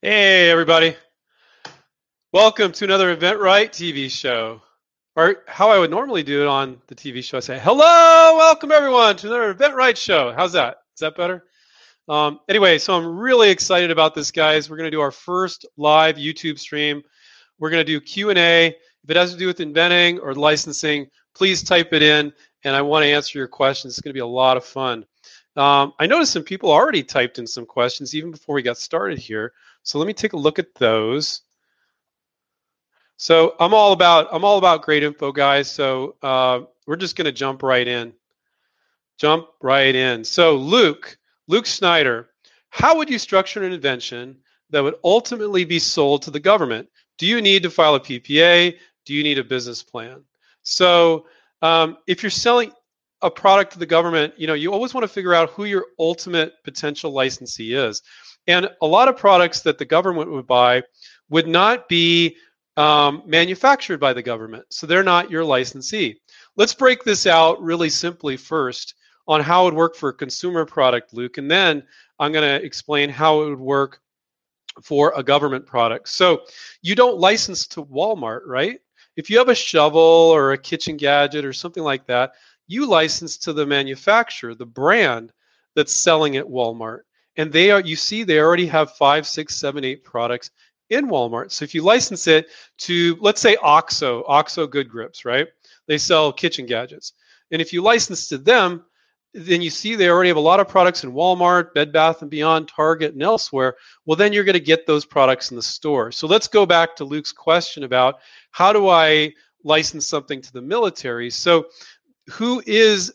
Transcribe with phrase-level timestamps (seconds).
[0.00, 0.94] Hey, everybody.
[2.32, 4.62] Welcome to another inventRight TV show.
[5.16, 8.70] Or how I would normally do it on the TV show, I say, hello, welcome
[8.70, 10.32] everyone to another inventRight show.
[10.32, 10.76] How's that?
[10.94, 11.46] Is that better?
[12.08, 14.70] Um, anyway, so I'm really excited about this, guys.
[14.70, 17.02] We're going to do our first live YouTube stream.
[17.58, 18.66] We're going to do Q&A.
[18.68, 18.76] If
[19.08, 23.02] it has to do with inventing or licensing, please type it in, and I want
[23.02, 23.94] to answer your questions.
[23.94, 25.06] It's going to be a lot of fun.
[25.56, 29.18] Um, I noticed some people already typed in some questions even before we got started
[29.18, 29.54] here.
[29.82, 31.42] So let me take a look at those.
[33.16, 35.68] So I'm all about I'm all about great info, guys.
[35.70, 38.12] So uh, we're just going to jump right in.
[39.18, 40.24] Jump right in.
[40.24, 42.30] So Luke, Luke Snyder,
[42.70, 44.36] how would you structure an invention
[44.70, 46.88] that would ultimately be sold to the government?
[47.16, 48.76] Do you need to file a PPA?
[49.04, 50.22] Do you need a business plan?
[50.62, 51.26] So
[51.62, 52.70] um, if you're selling
[53.22, 55.86] a product to the government, you know you always want to figure out who your
[55.98, 58.02] ultimate potential licensee is.
[58.46, 60.82] And a lot of products that the government would buy
[61.28, 62.36] would not be
[62.78, 64.64] um, manufactured by the government.
[64.70, 66.20] So they're not your licensee.
[66.56, 68.94] Let's break this out really simply first
[69.26, 71.82] on how it would work for a consumer product, Luke, and then
[72.18, 74.00] I'm going to explain how it would work
[74.82, 76.08] for a government product.
[76.08, 76.42] So
[76.82, 78.78] you don't license to Walmart, right?
[79.16, 82.32] If you have a shovel or a kitchen gadget or something like that,
[82.68, 85.32] you license to the manufacturer, the brand
[85.74, 87.00] that's selling at Walmart.
[87.36, 90.50] And they are you see they already have five six seven eight products
[90.90, 91.50] in walmart.
[91.52, 95.46] So if you license it to let's say oxo oxo good grips right?
[95.86, 97.12] They sell kitchen gadgets.
[97.50, 98.84] And if you license to them
[99.34, 102.30] then you see they already have a lot of products in walmart bed bath and
[102.30, 103.76] beyond target and elsewhere.
[104.04, 106.10] Well then you're going to get those products in the store.
[106.10, 108.16] So let's go back to luke's question about
[108.50, 109.32] how do i
[109.64, 111.30] license something to the military?
[111.30, 111.66] So
[112.30, 113.12] who is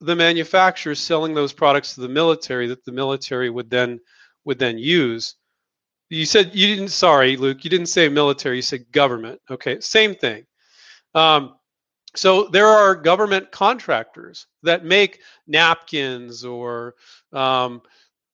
[0.00, 4.00] the manufacturer selling those products to the military that the military would then
[4.44, 5.34] would then use.
[6.08, 6.88] You said you didn't.
[6.88, 7.64] Sorry, Luke.
[7.64, 8.56] You didn't say military.
[8.56, 9.40] You said government.
[9.50, 10.46] Okay, same thing.
[11.14, 11.56] Um,
[12.14, 16.94] so there are government contractors that make napkins or
[17.32, 17.82] um,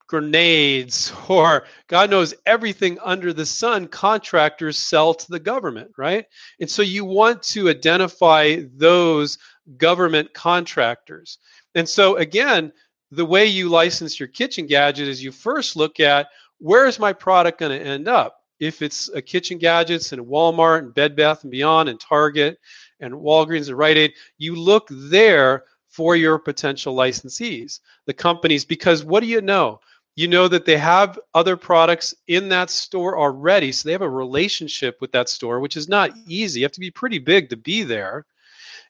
[0.06, 3.88] grenades or God knows everything under the sun.
[3.88, 6.26] Contractors sell to the government, right?
[6.60, 9.38] And so you want to identify those
[9.76, 11.38] government contractors.
[11.74, 12.72] And so, again,
[13.10, 16.28] the way you license your kitchen gadget is you first look at
[16.58, 18.38] where is my product going to end up?
[18.60, 22.58] If it's a kitchen gadgets in Walmart and Bed Bath and Beyond and Target
[23.00, 29.04] and Walgreens and Rite Aid, you look there for your potential licensees, the companies, because
[29.04, 29.80] what do you know?
[30.14, 33.72] You know that they have other products in that store already.
[33.72, 36.60] So they have a relationship with that store, which is not easy.
[36.60, 38.26] You have to be pretty big to be there.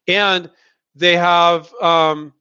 [0.09, 0.51] And
[0.95, 2.33] they have um,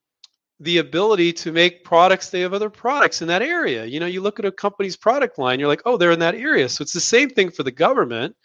[0.62, 3.84] the ability to make products they have other products in that area.
[3.86, 6.36] You know you look at a company's product line you're like oh they're in that
[6.36, 6.70] area.
[6.70, 8.36] So it's the same thing for the government.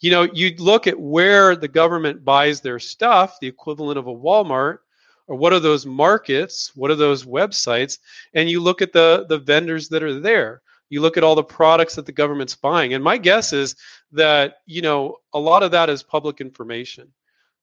[0.00, 4.14] You know you look at where the government buys their stuff the equivalent of a
[4.14, 4.78] walmart
[5.26, 7.98] or what are those markets what are those websites
[8.32, 10.62] and you look at the the vendors that are there.
[10.90, 13.76] You look at all the products that the government's buying and my guess is
[14.12, 17.12] that you know a lot of that is public information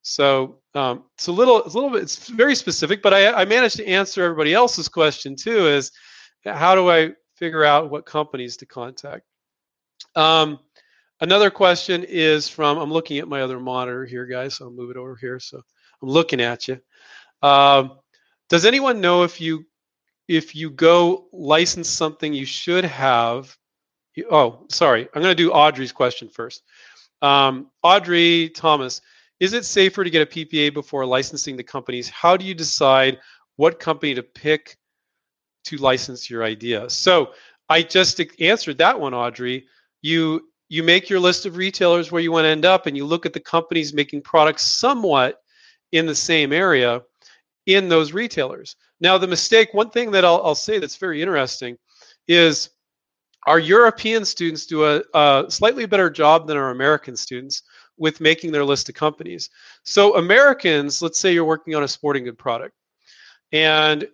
[0.08, 3.44] so um, it's a little, it's a little bit, it's very specific, but I, I
[3.44, 5.66] managed to answer everybody else's question too.
[5.66, 5.90] Is
[6.44, 9.24] how do I figure out what companies to contact?
[10.14, 10.60] Um,
[11.20, 14.54] another question is from, I'm looking at my other monitor here, guys.
[14.54, 15.40] So I'll move it over here.
[15.40, 15.60] So
[16.00, 16.80] I'm looking at you.
[17.42, 17.98] Um,
[18.48, 19.66] does anyone know if you
[20.28, 23.56] if you go license something you should have?
[24.30, 25.08] Oh, sorry.
[25.12, 26.62] I'm going to do Audrey's question first.
[27.22, 29.00] Um, Audrey Thomas
[29.40, 32.08] is it safer to get a PPA before licensing the companies?
[32.08, 33.18] How do you decide
[33.56, 34.76] what company to pick
[35.64, 36.88] to license your idea?
[36.88, 37.32] So
[37.68, 39.66] I just answered that one, Audrey.
[40.02, 43.04] You you make your list of retailers where you want to end up, and you
[43.04, 45.40] look at the companies making products somewhat
[45.92, 47.02] in the same area
[47.66, 48.74] in those retailers.
[49.00, 51.76] Now, the mistake, one thing that I'll, I'll say that's very interesting
[52.26, 52.70] is
[53.46, 57.62] our European students do a, a slightly better job than our American students
[57.98, 59.50] with making their list of companies.
[59.84, 62.74] So Americans, let's say you're working on a sporting good product,
[63.52, 64.06] and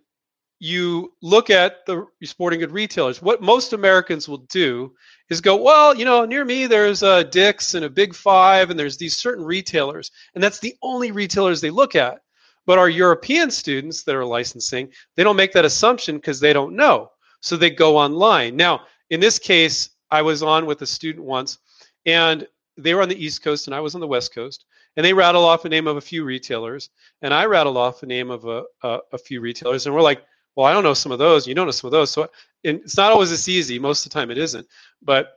[0.59, 3.21] you look at the sporting good retailers.
[3.21, 4.93] What most Americans will do
[5.29, 8.79] is go, well, you know, near me there's a Dick's and a Big Five, and
[8.79, 12.21] there's these certain retailers, and that's the only retailers they look at.
[12.65, 16.77] But our European students that are licensing, they don't make that assumption because they don't
[16.77, 17.11] know.
[17.41, 18.55] So they go online.
[18.55, 21.59] Now, in this case, I was on with a student once,
[22.07, 22.47] and
[22.77, 24.65] they were on the East Coast and I was on the West Coast,
[24.97, 26.91] and they rattle off a name of a few retailers,
[27.23, 30.23] and I rattle off a name of a, a, a few retailers, and we're like,
[30.55, 32.29] well, I don't know some of those, you don't know some of those, so
[32.63, 33.79] it's not always this easy.
[33.79, 34.67] Most of the time, it isn't.
[35.03, 35.33] But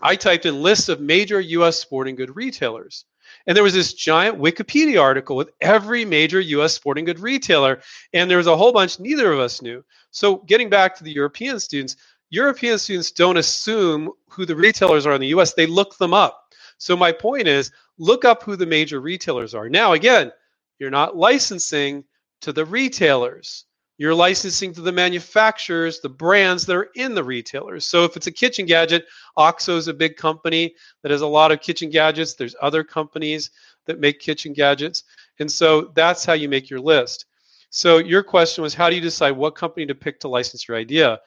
[0.00, 3.04] I typed in list of major US sporting good retailers.
[3.46, 7.80] And there was this giant Wikipedia article with every major US sporting good retailer.
[8.12, 9.84] And there was a whole bunch neither of us knew.
[10.10, 11.96] So, getting back to the European students,
[12.30, 16.47] European students don't assume who the retailers are in the US, they look them up.
[16.78, 19.68] So, my point is look up who the major retailers are.
[19.68, 20.32] Now, again,
[20.78, 22.04] you're not licensing
[22.40, 23.64] to the retailers.
[23.98, 27.84] You're licensing to the manufacturers, the brands that are in the retailers.
[27.84, 31.50] So if it's a kitchen gadget, OXO is a big company that has a lot
[31.50, 32.34] of kitchen gadgets.
[32.34, 33.50] There's other companies
[33.86, 35.02] that make kitchen gadgets.
[35.40, 37.26] And so that's how you make your list.
[37.70, 40.76] So your question was how do you decide what company to pick to license your
[40.76, 41.18] idea?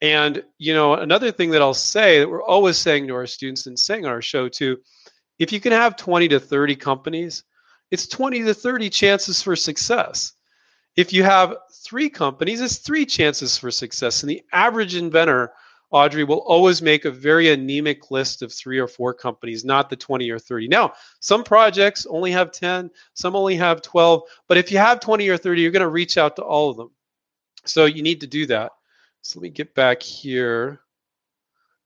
[0.00, 3.66] And you know, another thing that I'll say that we're always saying to our students
[3.66, 4.78] and saying on our show too,
[5.38, 7.44] if you can have 20 to 30 companies,
[7.90, 10.32] it's 20 to 30 chances for success.
[10.96, 14.22] If you have three companies, it's three chances for success.
[14.22, 15.52] And the average inventor,
[15.90, 19.96] Audrey, will always make a very anemic list of three or four companies, not the
[19.96, 20.68] 20 or 30.
[20.68, 25.28] Now, some projects only have 10, some only have 12, but if you have 20
[25.28, 26.90] or 30, you're going to reach out to all of them.
[27.64, 28.72] So you need to do that.
[29.28, 30.80] So let me get back here.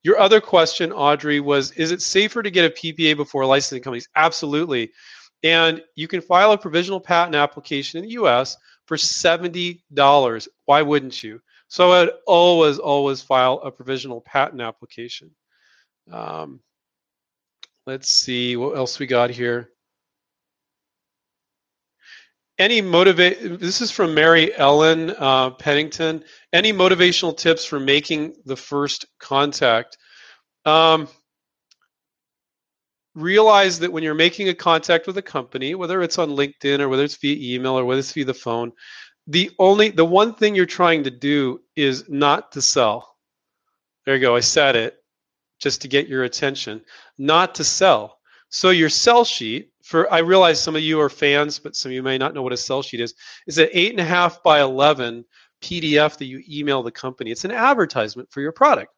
[0.04, 4.08] Your other question, Audrey, was Is it safer to get a PPA before licensing companies?
[4.14, 4.92] Absolutely.
[5.42, 8.56] And you can file a provisional patent application in the US
[8.86, 10.48] for $70.
[10.66, 11.40] Why wouldn't you?
[11.66, 15.32] So I'd always, always file a provisional patent application.
[16.12, 16.60] Um,
[17.88, 19.68] let's see what else we got here.
[22.58, 23.60] Any motivate?
[23.60, 26.22] This is from Mary Ellen uh, Pennington.
[26.52, 29.96] Any motivational tips for making the first contact?
[30.64, 31.08] Um,
[33.14, 36.88] realize that when you're making a contact with a company, whether it's on LinkedIn or
[36.88, 38.72] whether it's via email or whether it's via the phone,
[39.26, 43.16] the only the one thing you're trying to do is not to sell.
[44.04, 44.36] There you go.
[44.36, 44.96] I said it
[45.60, 46.82] just to get your attention,
[47.18, 48.18] not to sell.
[48.48, 51.94] So your sell sheet for I realize some of you are fans, but some of
[51.94, 53.14] you may not know what a sell sheet is.
[53.46, 55.22] Is an eight and a half by eleven
[55.60, 57.30] PDF that you email the company.
[57.30, 58.90] It's an advertisement for your product.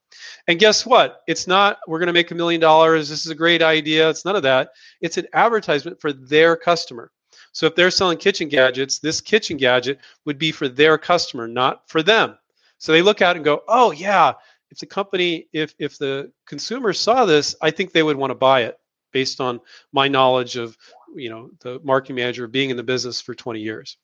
[0.47, 1.23] And guess what?
[1.27, 3.09] It's not, we're going to make a million dollars.
[3.09, 4.09] This is a great idea.
[4.09, 4.71] It's none of that.
[5.01, 7.11] It's an advertisement for their customer.
[7.51, 11.89] So if they're selling kitchen gadgets, this kitchen gadget would be for their customer, not
[11.89, 12.39] for them.
[12.79, 14.33] So they look it and go, oh, yeah,
[14.71, 18.37] if the company, if, if the consumer saw this, I think they would want to
[18.37, 18.79] buy it
[19.15, 19.61] based on
[19.93, 20.77] my knowledge of,
[21.17, 23.97] you know, the marketing manager being in the business for 20 years.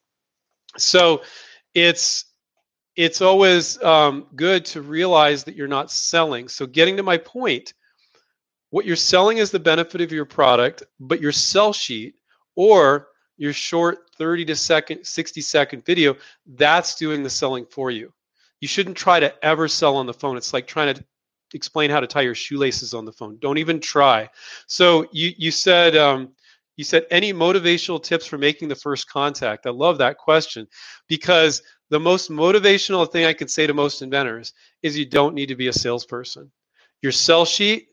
[0.79, 1.23] So
[1.75, 2.25] it's
[2.97, 6.49] it's always um, good to realize that you're not selling.
[6.49, 7.75] So, getting to my point,
[8.71, 12.15] what you're selling is the benefit of your product, but your sell sheet
[12.57, 13.09] or
[13.41, 16.15] your short 30 to second 60 second video
[16.47, 18.13] that's doing the selling for you
[18.61, 21.05] you shouldn't try to ever sell on the phone it's like trying to
[21.55, 24.29] explain how to tie your shoelaces on the phone don't even try
[24.67, 26.31] so you you said um,
[26.77, 30.67] you said any motivational tips for making the first contact i love that question
[31.09, 35.47] because the most motivational thing I can say to most inventors is you don't need
[35.47, 36.51] to be a salesperson.
[37.03, 37.89] Your sell sheet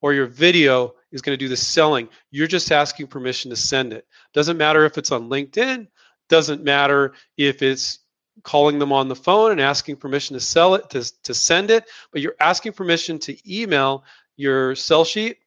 [0.00, 2.08] or your video is going to do the selling.
[2.30, 4.06] You're just asking permission to send it.
[4.32, 5.86] Doesn't matter if it's on LinkedIn,
[6.30, 8.00] doesn't matter if it's
[8.42, 11.88] calling them on the phone and asking permission to sell it, to, to send it,
[12.12, 14.04] but you're asking permission to email
[14.36, 15.38] your sell sheet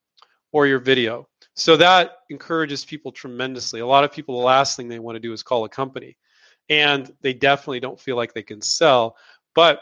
[0.52, 1.28] or your video.
[1.56, 3.80] So that encourages people tremendously.
[3.80, 6.18] A lot of people, the last thing they want to do is call a company
[6.70, 9.16] and they definitely don't feel like they can sell.
[9.56, 9.82] But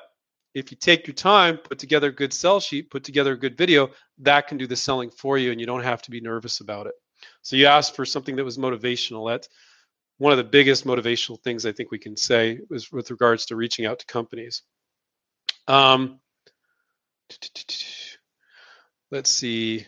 [0.53, 3.57] if you take your time, put together a good sell sheet, put together a good
[3.57, 3.89] video,
[4.19, 6.87] that can do the selling for you and you don't have to be nervous about
[6.87, 6.93] it.
[7.41, 9.29] So you asked for something that was motivational.
[9.29, 9.49] That's
[10.17, 13.55] one of the biggest motivational things I think we can say is with regards to
[13.55, 14.63] reaching out to companies.
[15.67, 16.19] Um,
[19.11, 19.85] let's see.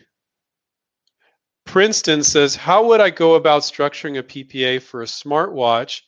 [1.64, 6.02] Princeton says, How would I go about structuring a PPA for a smartwatch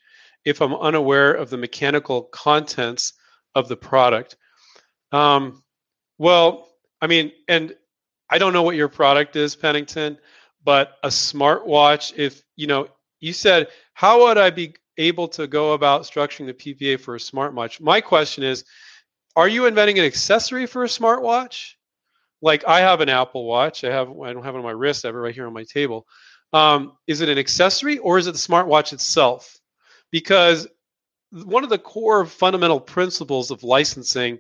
[0.45, 3.15] if I'm unaware of the mechanical contents
[3.55, 4.37] of the product.
[5.13, 5.63] Um,
[6.19, 6.69] well,
[7.01, 7.75] I mean, and
[8.29, 10.19] I don't know what your product is, Pennington,
[10.65, 12.89] but a smartwatch, if, you know,
[13.21, 17.19] you said, how would I be able to go about structuring the PPA for a
[17.19, 17.81] smartwatch?
[17.81, 18.65] My question is,
[19.37, 21.75] are you inventing an accessory for a smartwatch?
[22.43, 23.85] Like I have an Apple Watch.
[23.85, 25.05] I have I don't have it on my wrist.
[25.05, 26.07] I have it right here on my table.
[26.53, 29.61] Um, is it an accessory or is it the smartwatch itself?
[30.11, 30.69] because
[31.31, 34.39] one of the core fundamental principles of licensing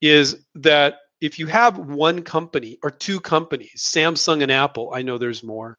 [0.00, 5.18] is that if you have one company or two companies, Samsung and Apple, I know
[5.18, 5.76] there's more,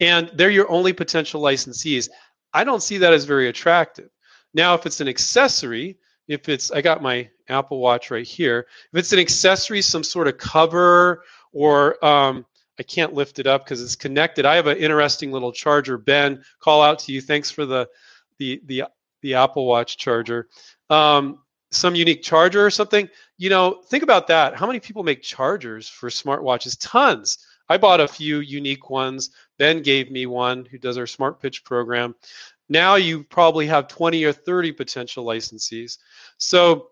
[0.00, 2.08] and they're your only potential licensees,
[2.52, 4.10] I don't see that as very attractive.
[4.54, 8.98] Now, if it's an accessory, if it's, I got my Apple Watch right here, if
[8.98, 12.46] it's an accessory, some sort of cover or um,
[12.78, 14.46] I can't lift it up because it's connected.
[14.46, 15.98] I have an interesting little charger.
[15.98, 17.20] Ben, call out to you.
[17.20, 17.88] Thanks for the
[18.38, 18.84] the the
[19.20, 20.48] the Apple Watch charger.
[20.88, 21.40] Um,
[21.70, 23.08] some unique charger or something.
[23.36, 24.56] You know, think about that.
[24.56, 26.76] How many people make chargers for smartwatches?
[26.80, 27.38] Tons.
[27.70, 29.30] I bought a few unique ones.
[29.56, 32.16] Ben gave me one who does our Smart Pitch program.
[32.68, 35.98] Now you probably have 20 or 30 potential licensees.
[36.36, 36.88] So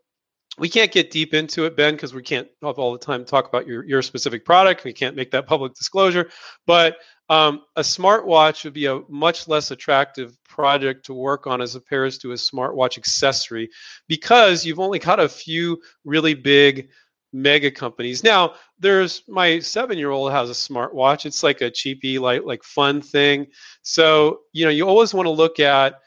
[0.56, 3.49] we can't get deep into it, Ben, because we can't have all the time talk
[3.49, 4.85] about your, your specific product.
[4.85, 6.30] We can't make that public disclosure.
[6.64, 11.75] But um, a smartwatch would be a much less attractive project to work on as
[11.75, 13.68] opposed to a smartwatch accessory
[14.06, 16.88] because you've only got a few really big
[17.32, 18.25] mega companies.
[18.25, 21.26] Now, there's my seven-year-old has a smartwatch.
[21.26, 23.47] It's like a cheapy, like like fun thing.
[23.82, 26.00] So you know, you always want to look at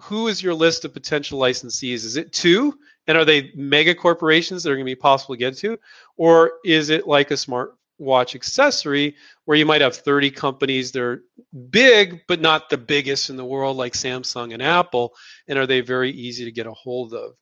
[0.00, 2.04] who is your list of potential licensees.
[2.04, 2.78] Is it two?
[3.06, 5.78] And are they mega corporations that are going to be possible to get to?
[6.16, 11.24] Or is it like a smartwatch accessory where you might have 30 companies that are
[11.70, 15.14] big, but not the biggest in the world like Samsung and Apple?
[15.48, 17.34] And are they very easy to get a hold of?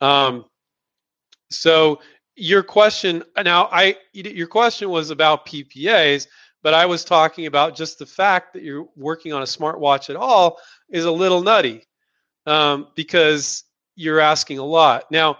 [0.00, 0.44] Um,
[1.50, 2.00] so
[2.36, 6.28] your question now, I your question was about PPAs,
[6.62, 10.16] but I was talking about just the fact that you're working on a smartwatch at
[10.16, 10.58] all
[10.90, 11.84] is a little nutty
[12.44, 13.64] um, because
[13.96, 15.10] you're asking a lot.
[15.10, 15.38] Now,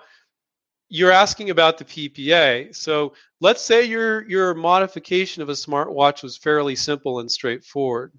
[0.89, 2.75] you're asking about the PPA.
[2.75, 8.13] So let's say your your modification of a smartwatch was fairly simple and straightforward.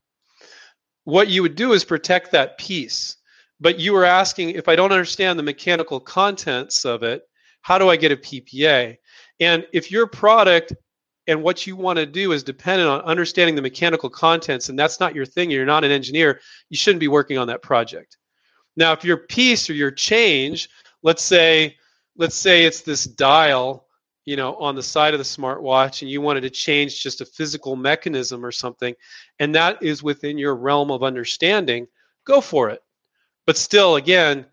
[1.03, 3.17] What you would do is protect that piece.
[3.59, 7.26] But you were asking if I don't understand the mechanical contents of it,
[7.67, 8.97] how do I get a PPA?
[9.41, 10.71] And if your product
[11.27, 15.01] and what you want to do is dependent on understanding the mechanical contents, and that's
[15.01, 18.15] not your thing, you're not an engineer, you shouldn't be working on that project.
[18.77, 20.69] Now, if your piece or your change,
[21.03, 21.75] let's say,
[22.15, 23.85] let's say it's this dial,
[24.23, 27.25] you know, on the side of the smartwatch, and you wanted to change just a
[27.25, 28.95] physical mechanism or something,
[29.39, 31.85] and that is within your realm of understanding,
[32.23, 32.81] go for it.
[33.45, 34.45] But still, again,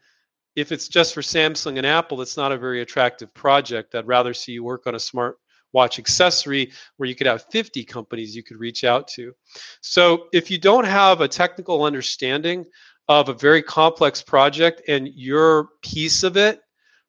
[0.57, 3.95] if it's just for Samsung and Apple, it's not a very attractive project.
[3.95, 5.39] I'd rather see you work on a smart
[5.73, 9.33] watch accessory where you could have 50 companies you could reach out to.
[9.81, 12.65] So if you don't have a technical understanding
[13.09, 16.61] of a very complex project and your piece of it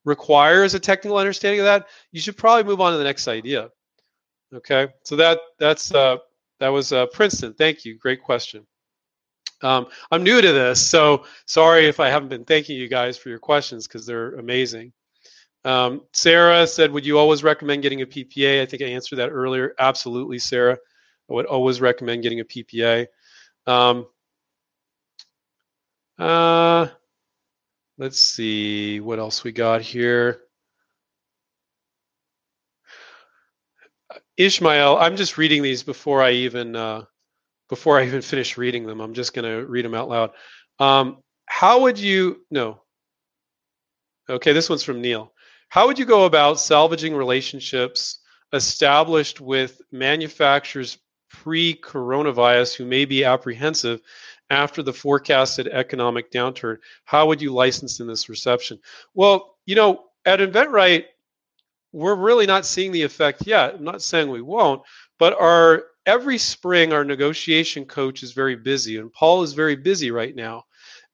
[0.04, 3.70] requires a technical understanding of that, you should probably move on to the next idea.
[4.54, 6.18] Okay, so that that's uh,
[6.60, 7.54] that was uh, Princeton.
[7.54, 7.98] Thank you.
[7.98, 8.66] Great question.
[9.62, 13.29] Um, I'm new to this, so sorry if I haven't been thanking you guys for
[13.29, 14.93] your questions because they're amazing.
[15.63, 19.29] Um, Sarah said, "Would you always recommend getting a PPA?" I think I answered that
[19.29, 19.74] earlier.
[19.79, 20.77] Absolutely, Sarah.
[21.29, 23.07] I would always recommend getting a PPA.
[23.65, 24.07] Um,
[26.19, 26.88] uh,
[27.97, 30.41] let's see what else we got here.
[34.38, 37.05] Ishmael, I'm just reading these before I even uh,
[37.69, 39.01] before I even finish reading them.
[39.01, 40.31] I'm just going to read them out loud.
[40.79, 42.81] Um, how would you no?
[44.29, 45.31] Okay, this one's from Neil.
[45.69, 48.19] How would you go about salvaging relationships
[48.53, 50.98] established with manufacturers
[51.29, 54.01] pre-coronavirus who may be apprehensive
[54.50, 56.77] after the forecasted economic downturn?
[57.03, 58.79] How would you license in this reception?
[59.13, 61.05] Well, you know, at InventRight,
[61.91, 63.75] we're really not seeing the effect yet.
[63.75, 64.81] I'm not saying we won't,
[65.19, 70.12] but our every spring our negotiation coach is very busy, and Paul is very busy
[70.12, 70.65] right now,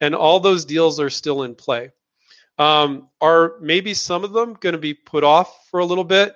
[0.02, 1.90] and all those deals are still in play.
[2.58, 6.36] Um, are maybe some of them going to be put off for a little bit?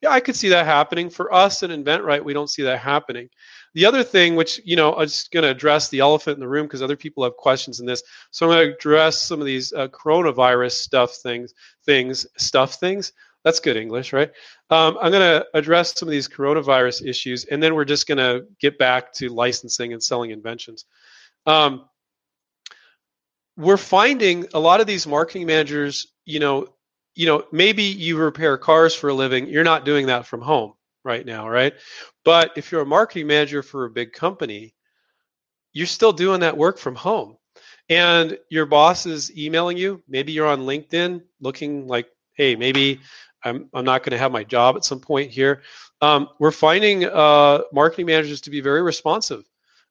[0.00, 1.10] Yeah, I could see that happening.
[1.10, 3.28] For us at InventRight, we don't see that happening.
[3.74, 6.48] The other thing, which you know, I'm just going to address the elephant in the
[6.48, 8.02] room because other people have questions in this.
[8.30, 11.52] So I'm going to address some of these uh, coronavirus stuff things,
[11.84, 13.12] things, stuff things.
[13.44, 14.30] That's good English, right?
[14.70, 18.18] Um, I'm going to address some of these coronavirus issues, and then we're just going
[18.18, 20.84] to get back to licensing and selling inventions.
[21.46, 21.84] Um,
[23.56, 26.68] we're finding a lot of these marketing managers, you know,
[27.14, 29.48] you know, maybe you repair cars for a living.
[29.48, 31.74] You're not doing that from home right now, right?
[32.24, 34.74] But if you're a marketing manager for a big company,
[35.72, 37.36] you're still doing that work from home.
[37.88, 40.02] And your boss is emailing you.
[40.08, 43.00] Maybe you're on LinkedIn looking like, hey, maybe
[43.44, 45.62] I'm, I'm not going to have my job at some point here.
[46.00, 49.44] Um, we're finding uh, marketing managers to be very responsive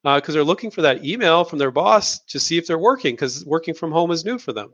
[0.03, 3.15] because uh, they're looking for that email from their boss to see if they're working
[3.15, 4.71] because working from home is new for them.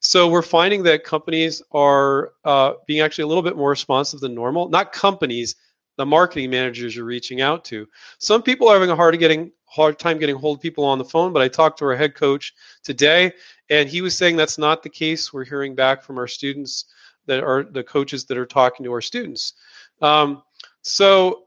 [0.00, 4.34] So we're finding that companies are uh, being actually a little bit more responsive than
[4.34, 4.68] normal.
[4.68, 5.54] Not companies,
[5.96, 7.86] the marketing managers you're reaching out to.
[8.18, 11.04] Some people are having a hard getting hard time getting hold of people on the
[11.04, 12.52] phone, but I talked to our head coach
[12.82, 13.32] today,
[13.70, 15.32] and he was saying that's not the case.
[15.32, 16.84] We're hearing back from our students
[17.26, 19.54] that are the coaches that are talking to our students.
[20.00, 20.42] Um,
[20.82, 21.44] so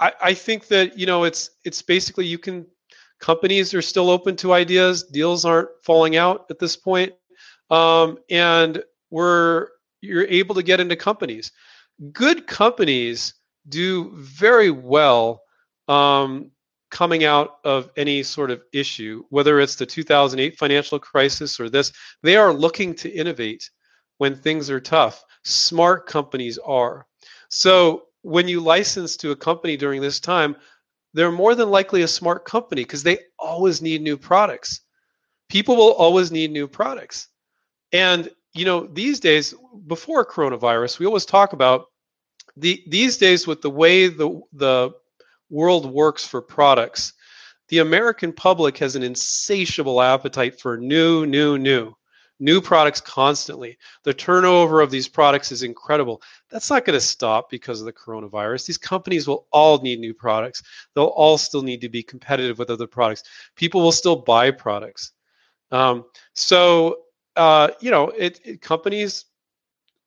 [0.00, 2.66] I, I think that you know it's it's basically you can
[3.18, 5.04] companies are still open to ideas.
[5.04, 7.12] Deals aren't falling out at this point,
[7.70, 9.68] um, and we're
[10.00, 11.52] you're able to get into companies.
[12.12, 13.34] Good companies
[13.68, 15.42] do very well
[15.88, 16.52] um,
[16.90, 21.92] coming out of any sort of issue, whether it's the 2008 financial crisis or this.
[22.22, 23.68] They are looking to innovate
[24.18, 25.24] when things are tough.
[25.44, 27.06] Smart companies are.
[27.48, 30.56] So when you license to a company during this time,
[31.14, 34.82] they're more than likely a smart company because they always need new products.
[35.48, 37.28] People will always need new products.
[37.92, 39.54] And you know, these days
[39.86, 41.86] before coronavirus, we always talk about
[42.56, 44.90] the these days with the way the the
[45.50, 47.12] world works for products,
[47.68, 51.94] the American public has an insatiable appetite for new, new, new
[52.40, 53.76] new products constantly.
[54.04, 56.22] The turnover of these products is incredible.
[56.50, 58.66] That's not going to stop because of the coronavirus.
[58.66, 60.62] These companies will all need new products.
[60.94, 63.24] They'll all still need to be competitive with other products.
[63.56, 65.12] People will still buy products.
[65.70, 66.04] Um,
[66.34, 67.00] so,
[67.36, 69.26] uh, you know, it, it, companies,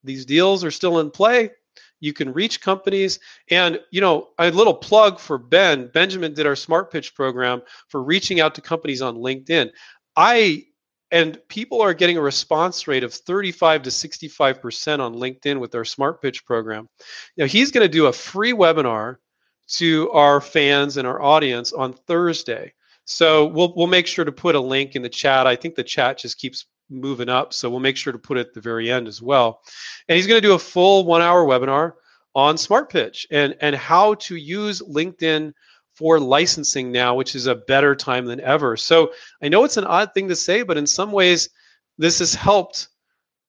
[0.04, 1.52] these deals are still in play.
[2.00, 3.20] You can reach companies.
[3.52, 5.92] And, you know, a little plug for Ben.
[5.94, 9.70] Benjamin did our Smart Pitch program for reaching out to companies on LinkedIn.
[10.16, 10.66] I
[11.12, 15.86] and people are getting a response rate of 35 to 65% on LinkedIn with our
[15.86, 16.88] Smart Pitch program.
[17.38, 19.18] Now, he's going to do a free webinar
[19.74, 22.74] to our fans and our audience on Thursday.
[23.06, 25.48] So we'll we'll make sure to put a link in the chat.
[25.48, 28.48] I think the chat just keeps moving up, so we'll make sure to put it
[28.48, 29.62] at the very end as well.
[30.08, 31.94] And he's going to do a full one-hour webinar
[32.36, 35.54] on Smart Pitch and and how to use LinkedIn
[36.02, 38.76] for licensing now, which is a better time than ever.
[38.76, 41.50] So I know it's an odd thing to say, but in some ways,
[42.00, 42.88] this has helped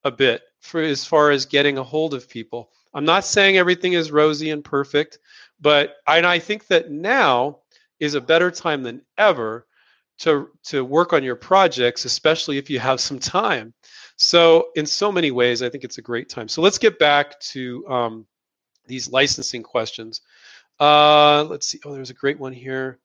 [0.04, 2.70] a bit for as far as getting a hold of people.
[2.92, 5.18] I'm not saying everything is rosy and perfect,
[5.62, 7.60] but and I think that now
[8.00, 9.66] is a better time than ever
[10.18, 13.72] to to work on your projects, especially if you have some time.
[14.16, 16.48] So in so many ways, I think it's a great time.
[16.48, 18.26] So let's get back to um,
[18.86, 20.20] these licensing questions.
[20.82, 21.78] Uh, let's see.
[21.84, 22.98] Oh, there's a great one here.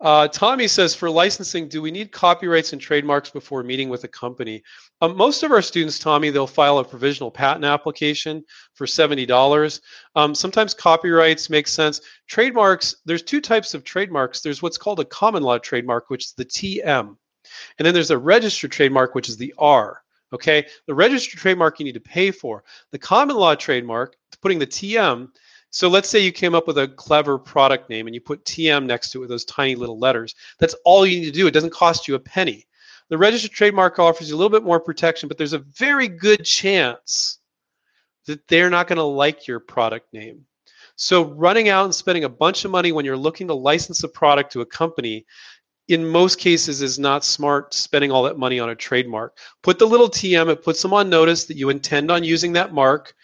[0.00, 4.08] Uh, Tommy says, for licensing, do we need copyrights and trademarks before meeting with a
[4.08, 4.62] company?
[5.00, 9.80] Um, most of our students, Tommy, they'll file a provisional patent application for $70.
[10.14, 12.00] Um, sometimes copyrights make sense.
[12.28, 14.40] Trademarks, there's two types of trademarks.
[14.40, 17.16] There's what's called a common law trademark, which is the TM.
[17.78, 20.00] And then there's a registered trademark, which is the R.
[20.32, 22.62] Okay, the registered trademark you need to pay for.
[22.92, 25.28] The common law trademark, putting the TM.
[25.70, 28.86] So let's say you came up with a clever product name and you put TM
[28.86, 30.34] next to it with those tiny little letters.
[30.58, 31.46] That's all you need to do.
[31.46, 32.66] It doesn't cost you a penny.
[33.10, 36.44] The registered trademark offers you a little bit more protection, but there's a very good
[36.44, 37.38] chance
[38.26, 40.44] that they're not going to like your product name.
[40.96, 44.08] So running out and spending a bunch of money when you're looking to license a
[44.08, 45.24] product to a company
[45.88, 49.38] in most cases is not smart spending all that money on a trademark.
[49.62, 52.74] Put the little TM, it puts them on notice that you intend on using that
[52.74, 53.14] mark.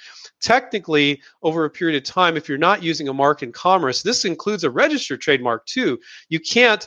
[0.44, 4.26] Technically, over a period of time, if you're not using a mark in commerce, this
[4.26, 5.98] includes a registered trademark too.
[6.28, 6.87] You can't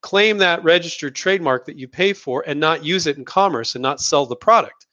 [0.00, 3.82] claim that registered trademark that you pay for and not use it in commerce and
[3.82, 4.86] not sell the product.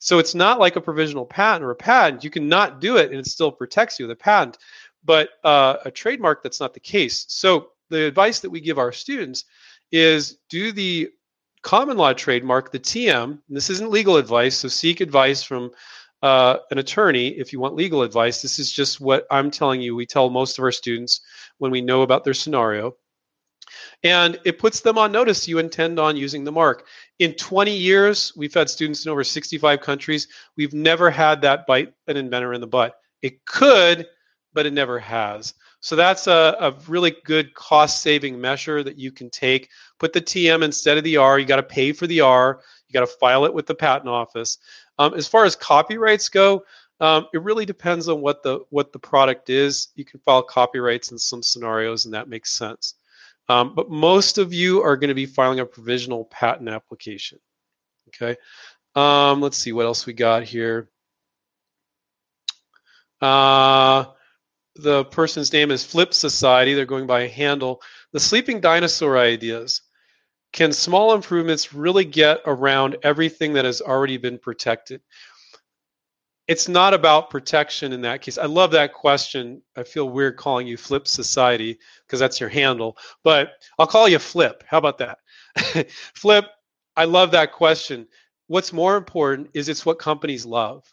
[0.00, 2.24] So it's not like a provisional patent or a patent.
[2.24, 4.58] You can not do it and it still protects you, the patent.
[5.04, 7.26] But uh, a trademark, that's not the case.
[7.28, 9.44] So the advice that we give our students
[9.92, 11.10] is do the
[11.62, 13.38] common law trademark, the TM.
[13.48, 15.70] this isn't legal advice, so seek advice from
[16.22, 18.42] uh, an attorney if you want legal advice.
[18.42, 19.94] This is just what I'm telling you.
[19.94, 21.20] We tell most of our students
[21.58, 22.94] when we know about their scenario.
[24.04, 26.86] And it puts them on notice you intend on using the mark.
[27.18, 30.28] In 20 years, we've had students in over 65 countries.
[30.56, 32.94] We've never had that bite an inventor in the butt.
[33.22, 34.06] It could,
[34.52, 35.54] but it never has.
[35.80, 39.68] So that's a, a really good cost saving measure that you can take.
[39.98, 41.38] Put the TM instead of the R.
[41.38, 42.60] You got to pay for the R.
[42.88, 44.58] You got to file it with the patent office.
[44.98, 46.64] Um, as far as copyrights go,
[47.00, 49.88] um, it really depends on what the what the product is.
[49.96, 52.94] You can file copyrights in some scenarios, and that makes sense.
[53.48, 57.38] Um, but most of you are going to be filing a provisional patent application.
[58.08, 58.36] Okay.
[58.94, 60.90] Um, let's see what else we got here.
[63.20, 64.04] Uh,
[64.76, 66.74] the person's name is Flip Society.
[66.74, 67.82] They're going by a handle.
[68.12, 69.82] The sleeping dinosaur ideas.
[70.52, 75.00] Can small improvements really get around everything that has already been protected?
[76.46, 78.36] It's not about protection in that case.
[78.36, 79.62] I love that question.
[79.76, 84.18] I feel weird calling you Flip Society because that's your handle, but I'll call you
[84.18, 84.62] Flip.
[84.66, 85.18] How about that?
[86.14, 86.44] Flip,
[86.96, 88.06] I love that question.
[88.48, 90.84] What's more important is it's what companies love.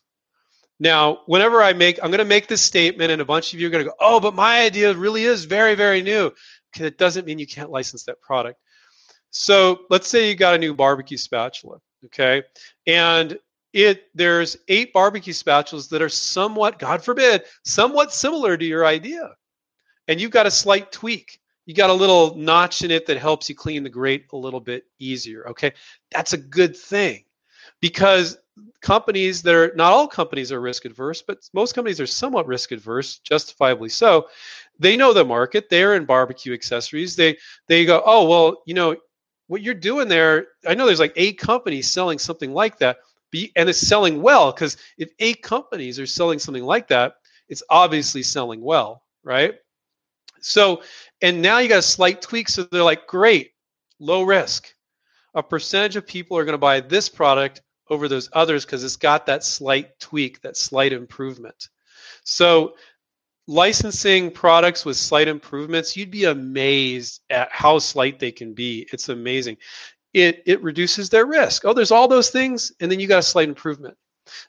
[0.79, 3.67] Now, whenever I make, I'm going to make this statement, and a bunch of you
[3.67, 6.97] are going to go, "Oh, but my idea really is very, very new." Okay, that
[6.97, 8.59] doesn't mean you can't license that product.
[9.31, 12.43] So let's say you got a new barbecue spatula, okay,
[12.87, 13.37] and
[13.73, 19.35] it there's eight barbecue spatulas that are somewhat, God forbid, somewhat similar to your idea,
[20.07, 21.39] and you've got a slight tweak.
[21.65, 24.59] You got a little notch in it that helps you clean the grate a little
[24.59, 25.47] bit easier.
[25.49, 25.73] Okay,
[26.11, 27.23] that's a good thing
[27.79, 28.37] because
[28.81, 32.71] companies that are not all companies are risk adverse, but most companies are somewhat risk
[32.71, 34.27] adverse, justifiably so.
[34.79, 35.69] They know the market.
[35.69, 37.15] They're in barbecue accessories.
[37.15, 37.37] They
[37.67, 38.95] they go, oh well, you know
[39.49, 40.47] what you're doing there.
[40.65, 42.97] I know there's like eight companies selling something like that,
[43.55, 47.15] and it's selling well because if eight companies are selling something like that,
[47.49, 49.55] it's obviously selling well, right?
[50.39, 50.83] So,
[51.21, 52.47] and now you got a slight tweak.
[52.47, 53.51] So they're like, great,
[53.99, 54.71] low risk.
[55.33, 58.95] A percentage of people are going to buy this product over those others because it's
[58.95, 61.69] got that slight tweak, that slight improvement.
[62.23, 62.75] So
[63.49, 68.87] licensing products with slight improvements, you'd be amazed at how slight they can be.
[68.93, 69.57] It's amazing.
[70.13, 71.65] It it reduces their risk.
[71.65, 73.97] Oh, there's all those things, and then you got a slight improvement.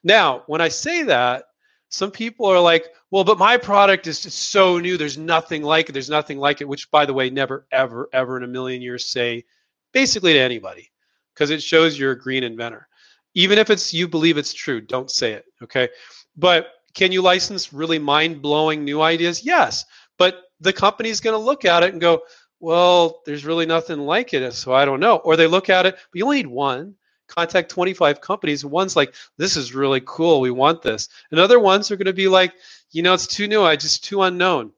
[0.05, 1.45] Now, when I say that,
[1.89, 4.97] some people are like, well, but my product is just so new.
[4.97, 5.93] There's nothing like it.
[5.93, 9.07] There's nothing like it, which, by the way, never, ever, ever in a million years
[9.07, 9.45] say
[9.93, 10.91] basically to anybody
[11.35, 12.89] because it shows you're a green inventor
[13.35, 15.89] even if it's you believe it's true don't say it okay
[16.37, 19.45] but can you license really mind-blowing new ideas?
[19.45, 19.85] Yes
[20.21, 22.21] but the company's going to look at it and go
[22.61, 25.17] well there's really nothing like it so i don't know.
[25.17, 26.95] Or they look at it but you only need one.
[27.27, 28.65] Contact 25 companies.
[28.65, 31.09] One's like this is really cool we want this.
[31.31, 32.53] And other ones are going to be like
[32.93, 34.73] you know it's too new i just too unknown.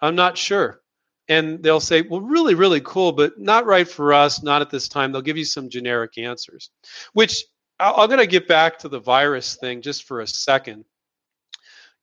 [0.00, 0.80] I'm not sure.
[1.28, 4.86] And they'll say well really really cool but not right for us not at this
[4.88, 5.10] time.
[5.10, 6.70] They'll give you some generic answers
[7.14, 7.44] which
[7.80, 10.84] I'm going to get back to the virus thing just for a second.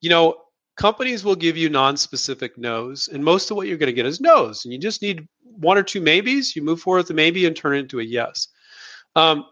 [0.01, 0.35] You know,
[0.77, 4.19] companies will give you non-specific no's, and most of what you're going to get is
[4.19, 6.55] no's, and you just need one or two maybes.
[6.55, 8.47] You move forward with a maybe and turn it into a yes.
[9.15, 9.45] Um,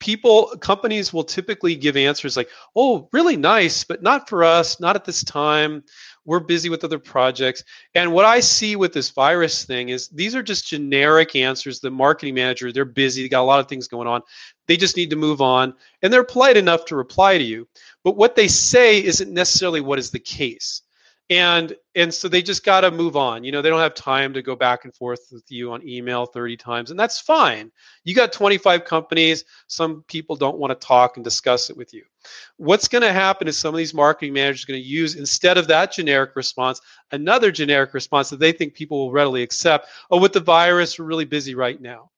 [0.00, 4.96] people, companies will typically give answers like, "Oh, really nice, but not for us, not
[4.96, 5.84] at this time."
[6.24, 7.64] We're busy with other projects.
[7.94, 11.80] And what I see with this virus thing is these are just generic answers.
[11.80, 14.22] The marketing manager, they're busy, they got a lot of things going on.
[14.68, 15.74] They just need to move on.
[16.02, 17.66] And they're polite enough to reply to you.
[18.04, 20.81] But what they say isn't necessarily what is the case
[21.32, 24.34] and and so they just got to move on you know they don't have time
[24.34, 27.72] to go back and forth with you on email 30 times and that's fine.
[28.04, 32.04] You got 25 companies some people don't want to talk and discuss it with you.
[32.56, 35.56] What's going to happen is some of these marketing managers are going to use instead
[35.56, 36.80] of that generic response
[37.12, 39.88] another generic response that they think people will readily accept.
[40.10, 42.10] Oh with the virus we're really busy right now.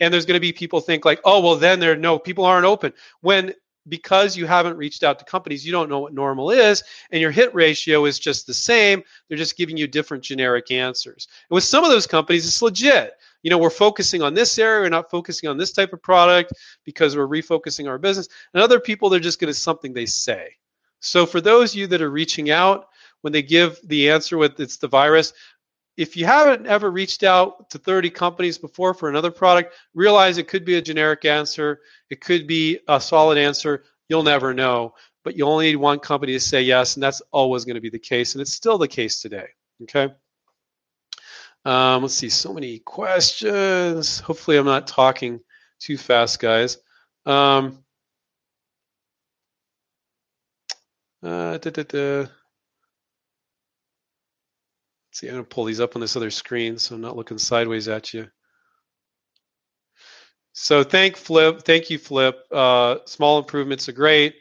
[0.00, 2.66] And there's going to be people think like oh well then there no people aren't
[2.66, 2.92] open.
[3.22, 3.54] When
[3.88, 7.30] because you haven't reached out to companies, you don't know what normal is, and your
[7.30, 9.02] hit ratio is just the same.
[9.28, 11.28] They're just giving you different generic answers.
[11.50, 13.12] And with some of those companies, it's legit.
[13.42, 16.52] You know, we're focusing on this area, we're not focusing on this type of product
[16.84, 18.28] because we're refocusing our business.
[18.52, 20.50] And other people, they're just going to something they say.
[21.00, 22.88] So for those of you that are reaching out,
[23.22, 25.32] when they give the answer with it's the virus,
[25.98, 30.46] if you haven't ever reached out to 30 companies before for another product, realize it
[30.46, 31.80] could be a generic answer.
[32.08, 33.82] It could be a solid answer.
[34.08, 34.94] You'll never know.
[35.24, 37.90] But you only need one company to say yes, and that's always going to be
[37.90, 38.34] the case.
[38.34, 39.48] And it's still the case today.
[39.82, 40.14] Okay.
[41.64, 44.20] Um, let's see, so many questions.
[44.20, 45.40] Hopefully, I'm not talking
[45.80, 46.78] too fast, guys.
[47.26, 47.82] Um,
[51.24, 52.26] uh.
[55.18, 57.38] See, I'm going to pull these up on this other screen so I'm not looking
[57.38, 58.28] sideways at you.
[60.52, 62.38] So thank Flip, thank you, Flip.
[62.52, 64.36] Uh, small improvements are great.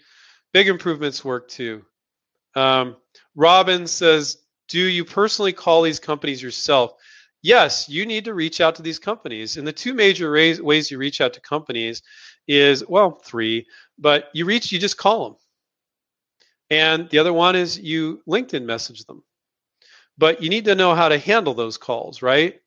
[0.54, 1.84] Big improvements work too.
[2.56, 2.96] Um,
[3.36, 4.38] Robin says,
[4.68, 6.92] do you personally call these companies yourself?
[7.42, 9.58] Yes, you need to reach out to these companies.
[9.58, 12.04] And the two major ways, ways you reach out to companies
[12.48, 13.66] is, well, three,
[13.98, 15.38] but you reach, you just call them.
[16.70, 19.24] And the other one is you LinkedIn message them
[20.18, 22.60] but you need to know how to handle those calls right?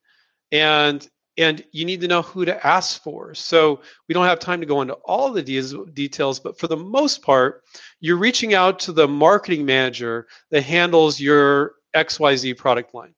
[0.52, 1.08] And
[1.38, 3.34] and you need to know who to ask for.
[3.34, 6.76] So we don't have time to go into all the de- details but for the
[6.76, 7.62] most part
[8.00, 13.14] you're reaching out to the marketing manager that handles your xyz product line.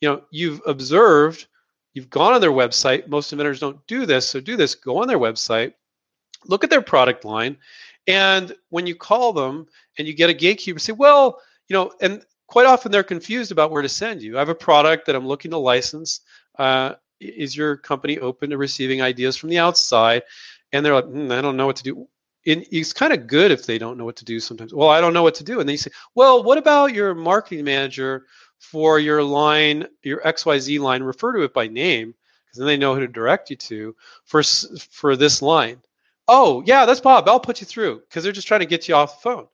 [0.00, 1.46] You know you've observed
[1.94, 3.08] you've gone on their website.
[3.08, 4.74] Most inventors don't do this so do this.
[4.74, 5.72] Go on their website
[6.46, 7.56] look at their product line
[8.06, 9.66] and when you call them
[9.98, 13.70] and you get a gatekeeper say well you know and quite often they're confused about
[13.70, 14.36] where to send you.
[14.36, 16.22] I have a product that I'm looking to license.
[16.58, 20.22] Uh, is your company open to receiving ideas from the outside?
[20.72, 22.08] And they're like, mm, I don't know what to do.
[22.44, 24.74] in, it's kind of good if they don't know what to do sometimes.
[24.74, 25.60] Well, I don't know what to do.
[25.60, 28.26] And then you say, well, what about your marketing manager
[28.58, 31.02] for your line, your XYZ line?
[31.02, 32.14] Refer to it by name
[32.46, 34.42] because then they know who to direct you to for,
[34.90, 35.82] for this line.
[36.28, 37.28] Oh, yeah, that's Bob.
[37.28, 39.48] I'll put you through because they're just trying to get you off the phone.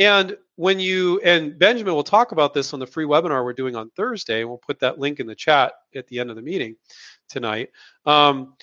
[0.00, 3.76] And when you, and Benjamin will talk about this on the free webinar we're doing
[3.76, 6.42] on Thursday, and we'll put that link in the chat at the end of the
[6.42, 6.74] meeting
[7.28, 7.68] tonight.
[8.06, 8.54] Um,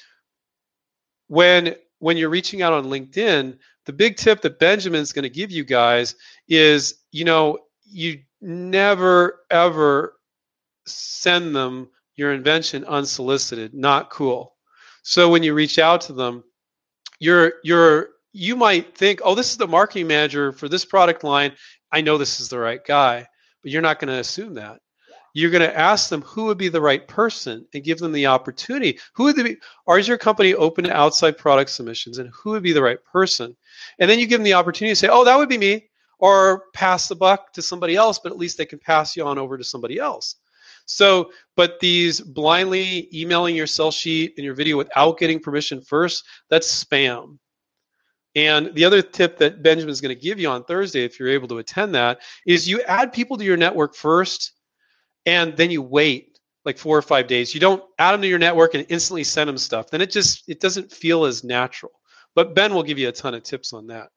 [1.28, 5.52] when when you're reaching out on LinkedIn, the big tip that Benjamin's going to give
[5.52, 6.16] you guys
[6.48, 10.18] is, you know, you never ever
[10.88, 13.76] send them your invention unsolicited.
[13.76, 14.56] Not cool.
[15.04, 16.44] So when you reach out to them,
[17.20, 21.54] you're you're you might think, oh, this is the marketing manager for this product line.
[21.92, 23.26] I know this is the right guy,
[23.64, 24.80] but you're not going to assume that
[25.38, 28.26] you're going to ask them who would be the right person and give them the
[28.26, 28.98] opportunity.
[29.14, 32.64] Who would be, or is your company open to outside product submissions and who would
[32.64, 33.56] be the right person?
[34.00, 36.64] And then you give them the opportunity to say, oh, that would be me, or
[36.74, 39.60] pass the buck to somebody else, but at least they can pass you on over
[39.60, 40.38] to somebody else.
[40.88, 46.24] So, but these blindly emailing your sell sheet and your video without getting permission first,
[46.50, 47.38] that's spam.
[48.38, 51.30] And the other tip that Benjamin is going to give you on Thursday, if you're
[51.30, 54.52] able to attend that, is you add people to your network first
[55.26, 57.56] and then you wait like four or five days.
[57.56, 59.90] You don't add them to your network and instantly send them stuff.
[59.90, 61.94] Then it just it doesn't feel as natural.
[62.36, 64.12] But Ben will give you a ton of tips on that.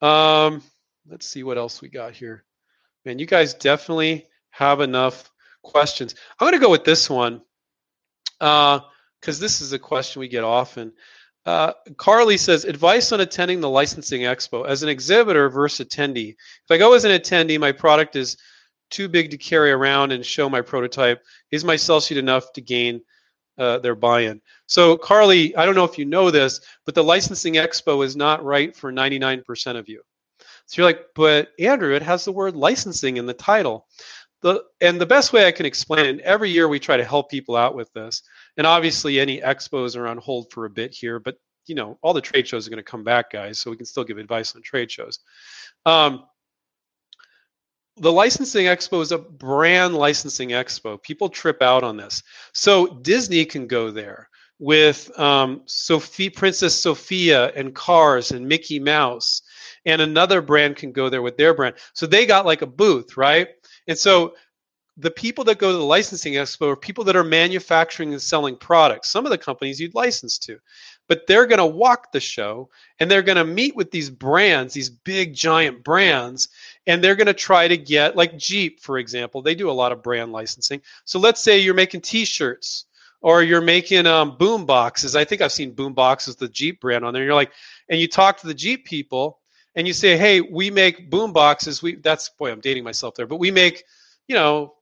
[0.00, 0.62] Um,
[1.06, 2.46] let's see what else we got here.
[3.04, 5.30] Man, you guys definitely have enough
[5.62, 6.14] questions.
[6.40, 7.42] I'm going to go with this one
[8.38, 10.94] because uh, this is a question we get often.
[11.48, 16.32] Uh, Carly says, advice on attending the licensing expo as an exhibitor versus attendee.
[16.32, 18.36] If I go as an attendee, my product is
[18.90, 21.24] too big to carry around and show my prototype?
[21.50, 23.00] Is my sell sheet enough to gain
[23.56, 24.42] uh, their buy-in?
[24.66, 28.44] So Carly, I don't know if you know this, but the licensing expo is not
[28.44, 30.02] right for 99% of you.
[30.66, 33.86] So you're like, but Andrew, it has the word licensing in the title.
[34.42, 37.30] The, and the best way I can explain it, every year we try to help
[37.30, 38.22] people out with this,
[38.58, 42.12] and obviously any expos are on hold for a bit here, but you know, all
[42.12, 44.56] the trade shows are going to come back, guys, so we can still give advice
[44.56, 45.20] on trade shows.
[45.86, 46.24] Um,
[47.98, 51.02] the licensing expo is a brand licensing expo.
[51.02, 52.22] People trip out on this.
[52.52, 59.42] So Disney can go there with um, Sophie, Princess Sophia and Cars and Mickey Mouse,
[59.84, 61.76] and another brand can go there with their brand.
[61.92, 63.48] So they got like a booth, right?
[63.86, 64.34] And so
[64.98, 68.56] the people that go to the licensing expo are people that are manufacturing and selling
[68.56, 69.10] products.
[69.10, 70.58] Some of the companies you'd license to,
[71.06, 74.74] but they're going to walk the show and they're going to meet with these brands,
[74.74, 76.48] these big giant brands,
[76.88, 79.40] and they're going to try to get like Jeep, for example.
[79.40, 80.82] They do a lot of brand licensing.
[81.04, 82.86] So let's say you're making T-shirts
[83.20, 85.14] or you're making um, boom boxes.
[85.14, 87.22] I think I've seen boom boxes, the Jeep brand on there.
[87.22, 87.52] You're like,
[87.88, 89.38] and you talk to the Jeep people
[89.76, 91.82] and you say, hey, we make boom boxes.
[91.82, 93.84] We that's boy, I'm dating myself there, but we make,
[94.26, 94.74] you know,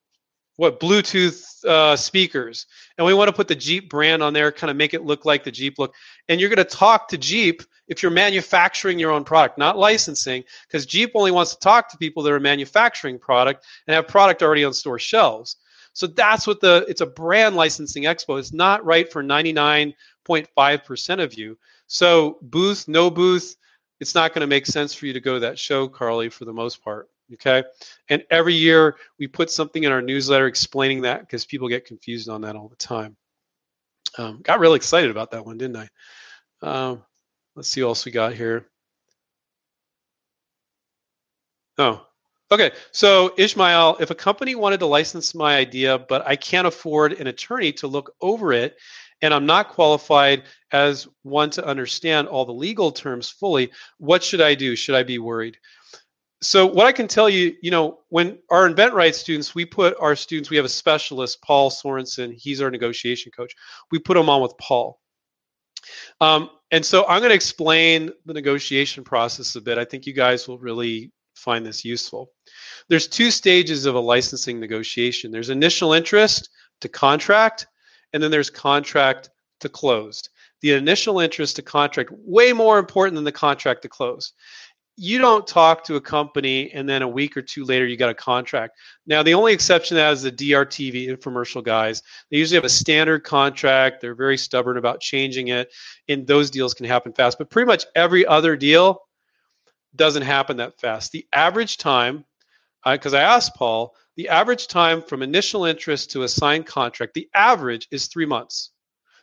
[0.56, 2.66] what Bluetooth uh, speakers,
[2.96, 5.24] and we want to put the Jeep brand on there, kind of make it look
[5.24, 5.94] like the Jeep look.
[6.28, 10.44] And you're going to talk to Jeep if you're manufacturing your own product, not licensing,
[10.66, 14.42] because Jeep only wants to talk to people that are manufacturing product and have product
[14.42, 15.56] already on store shelves.
[15.92, 18.38] So that's what the it's a brand licensing expo.
[18.38, 21.56] It's not right for 99.5% of you.
[21.86, 23.56] So booth, no booth,
[24.00, 26.44] it's not going to make sense for you to go to that show, Carly, for
[26.44, 27.08] the most part.
[27.34, 27.64] Okay.
[28.08, 32.28] And every year we put something in our newsletter explaining that because people get confused
[32.28, 33.16] on that all the time.
[34.18, 35.88] Um, got really excited about that one, didn't I?
[36.62, 37.02] Um,
[37.54, 38.66] let's see what else we got here.
[41.78, 42.06] Oh,
[42.50, 42.70] okay.
[42.92, 47.26] So Ishmael, if a company wanted to license my idea, but I can't afford an
[47.26, 48.76] attorney to look over it,
[49.22, 54.40] and I'm not qualified as one to understand all the legal terms fully, what should
[54.40, 54.76] I do?
[54.76, 55.58] Should I be worried?
[56.42, 60.14] So what I can tell you, you know, when our InventRight students, we put our
[60.14, 62.34] students, we have a specialist, Paul Sorensen.
[62.34, 63.54] He's our negotiation coach.
[63.90, 65.00] We put them on with Paul.
[66.20, 69.78] Um, and so I'm going to explain the negotiation process a bit.
[69.78, 72.30] I think you guys will really find this useful.
[72.88, 75.30] There's two stages of a licensing negotiation.
[75.30, 77.66] There's initial interest to contract,
[78.12, 80.28] and then there's contract to closed.
[80.62, 84.32] The initial interest to contract way more important than the contract to close
[84.96, 88.08] you don't talk to a company and then a week or two later you got
[88.08, 88.78] a contract.
[89.06, 92.02] Now the only exception to that is the DRTV infomercial guys.
[92.30, 94.00] They usually have a standard contract.
[94.00, 95.72] They're very stubborn about changing it,
[96.08, 97.36] and those deals can happen fast.
[97.36, 99.02] But pretty much every other deal
[99.94, 101.12] doesn't happen that fast.
[101.12, 102.24] The average time,
[102.84, 107.12] because uh, I asked Paul, the average time from initial interest to a signed contract,
[107.14, 108.70] the average is three months.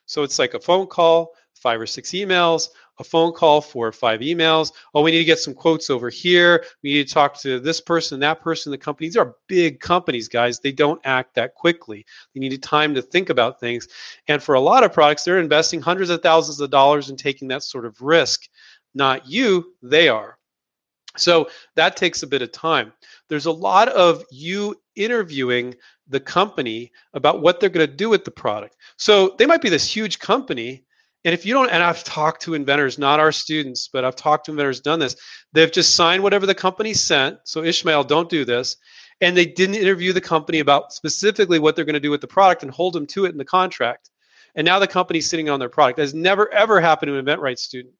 [0.06, 3.92] So it's like a phone call, five or six emails, a phone call, four or
[3.92, 4.72] five emails.
[4.94, 6.64] Oh, we need to get some quotes over here.
[6.84, 9.08] We need to talk to this person, that person, the company.
[9.08, 10.60] These are big companies, guys.
[10.60, 12.06] They don't act that quickly.
[12.34, 13.88] They need time to think about things.
[14.28, 17.48] And for a lot of products, they're investing hundreds of thousands of dollars in taking
[17.50, 18.48] that sort of risk.
[18.94, 20.38] Not you, they are.
[21.16, 22.92] So that takes a bit of time.
[23.28, 25.76] There's a lot of you interviewing
[26.08, 28.76] the company about what they're going to do with the product.
[28.98, 30.84] So they might be this huge company.
[31.26, 34.46] And if you don't, and I've talked to inventors, not our students, but I've talked
[34.46, 35.16] to inventors, done this.
[35.54, 37.40] They've just signed whatever the company sent.
[37.46, 38.76] So Ishmael, don't do this.
[39.22, 42.28] And they didn't interview the company about specifically what they're going to do with the
[42.28, 44.10] product and hold them to it in the contract.
[44.56, 45.98] And now the company's sitting on their product.
[45.98, 47.94] That has never ever happened to an event inventRight student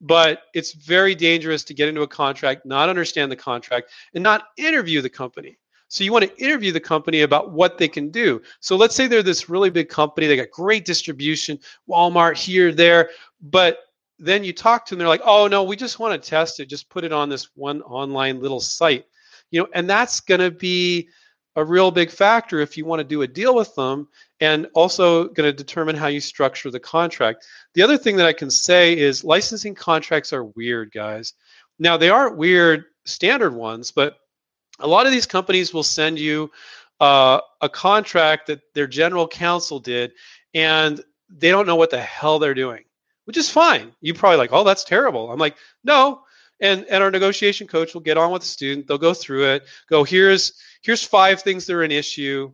[0.00, 4.44] but it's very dangerous to get into a contract, not understand the contract, and not
[4.56, 5.56] interview the company.
[5.94, 8.42] So you want to interview the company about what they can do.
[8.58, 11.56] So let's say they're this really big company, they got great distribution,
[11.88, 13.78] Walmart here, there, but
[14.18, 16.66] then you talk to them, they're like, oh no, we just want to test it,
[16.66, 19.04] just put it on this one online little site.
[19.52, 21.08] You know, and that's gonna be
[21.54, 24.08] a real big factor if you want to do a deal with them
[24.40, 27.46] and also going to determine how you structure the contract.
[27.74, 31.34] The other thing that I can say is licensing contracts are weird, guys.
[31.78, 34.16] Now, they aren't weird standard ones, but
[34.80, 36.50] a lot of these companies will send you
[37.00, 40.12] uh, a contract that their general counsel did,
[40.54, 42.84] and they don't know what the hell they're doing,
[43.24, 43.92] which is fine.
[44.00, 45.30] You probably like, oh, that's terrible.
[45.30, 46.22] I'm like, no.
[46.60, 48.86] And and our negotiation coach will get on with the student.
[48.86, 49.64] They'll go through it.
[49.90, 52.52] Go here's here's five things that are an issue.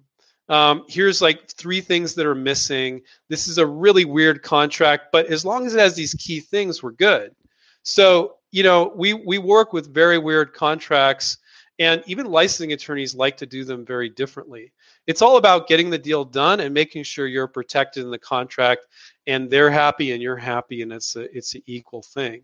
[0.49, 3.03] Um, here's like three things that are missing.
[3.29, 6.83] This is a really weird contract, but as long as it has these key things,
[6.83, 7.35] we're good.
[7.83, 11.37] So you know, we we work with very weird contracts
[11.81, 14.71] and even licensing attorneys like to do them very differently.
[15.07, 18.87] It's all about getting the deal done and making sure you're protected in the contract
[19.27, 22.43] and they're happy and you're happy and it's a, it's an equal thing.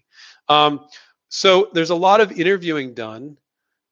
[0.49, 0.87] Um,
[1.29, 3.37] so there's a lot of interviewing done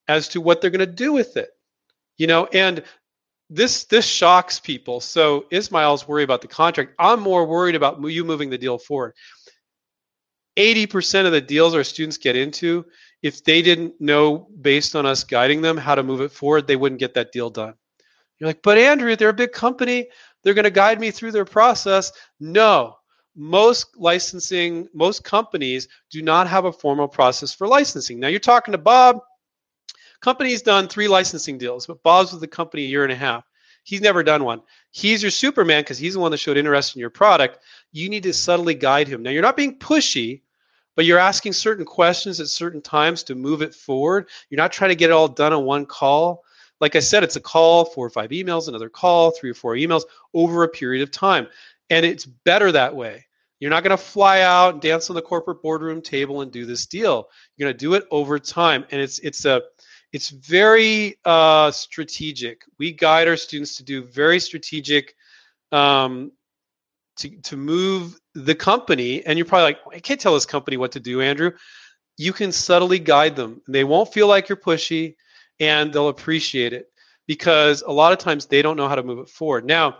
[0.09, 1.50] as to what they're going to do with it.
[2.16, 2.83] You know, and
[3.50, 5.00] this this shocks people.
[5.00, 6.94] So Ismail's worried about the contract.
[6.98, 9.14] I'm more worried about you moving the deal forward.
[10.57, 12.87] 80% of the deals our students get into
[13.24, 16.76] if they didn't know based on us guiding them how to move it forward, they
[16.76, 17.72] wouldn't get that deal done.
[18.38, 20.08] You're like, but Andrew, they're a big company.
[20.42, 22.12] They're going to guide me through their process.
[22.38, 22.98] No,
[23.34, 28.20] most licensing, most companies do not have a formal process for licensing.
[28.20, 29.20] Now you're talking to Bob.
[30.20, 33.44] Company's done three licensing deals, but Bob's with the company a year and a half.
[33.84, 34.60] He's never done one.
[34.90, 37.60] He's your Superman because he's the one that showed interest in your product.
[37.90, 39.22] You need to subtly guide him.
[39.22, 40.42] Now you're not being pushy
[40.96, 44.28] but you're asking certain questions at certain times to move it forward.
[44.48, 46.44] You're not trying to get it all done on one call.
[46.80, 49.74] Like I said, it's a call, four or five emails, another call, three or four
[49.74, 50.02] emails
[50.35, 51.46] over a period of time.
[51.90, 53.26] And it's better that way.
[53.61, 56.66] You're not going to fly out and dance on the corporate boardroom table and do
[56.66, 57.28] this deal.
[57.57, 59.62] You're going to do it over time, and it's it's a
[60.12, 62.62] it's very uh, strategic.
[62.78, 65.14] We guide our students to do very strategic
[65.72, 66.33] um,
[67.16, 70.92] to, to move the company, and you're probably like, I can't tell this company what
[70.92, 71.53] to do, Andrew.
[72.16, 73.61] You can subtly guide them.
[73.68, 75.14] They won't feel like you're pushy,
[75.61, 76.87] and they'll appreciate it
[77.27, 79.64] because a lot of times they don't know how to move it forward.
[79.64, 79.98] Now,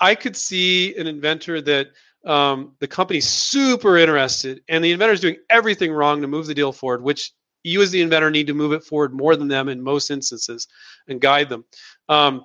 [0.00, 1.88] I could see an inventor that
[2.24, 6.54] um, the company's super interested, and the inventor is doing everything wrong to move the
[6.54, 9.68] deal forward, which you as the inventor need to move it forward more than them
[9.68, 10.68] in most instances
[11.08, 11.64] and guide them.
[12.08, 12.44] Um,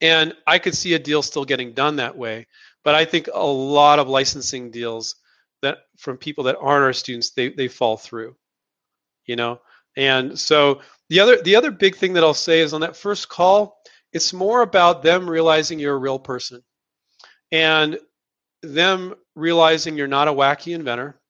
[0.00, 2.46] and I could see a deal still getting done that way.
[2.84, 5.16] But I think a lot of licensing deals
[5.62, 8.36] that from people that aren't our students, they they fall through.
[9.26, 9.60] You know,
[9.96, 13.28] and so the other the other big thing that I'll say is on that first
[13.28, 13.78] call,
[14.12, 16.62] it's more about them realizing you're a real person,
[17.52, 17.98] and
[18.62, 21.20] them realizing you're not a wacky inventor.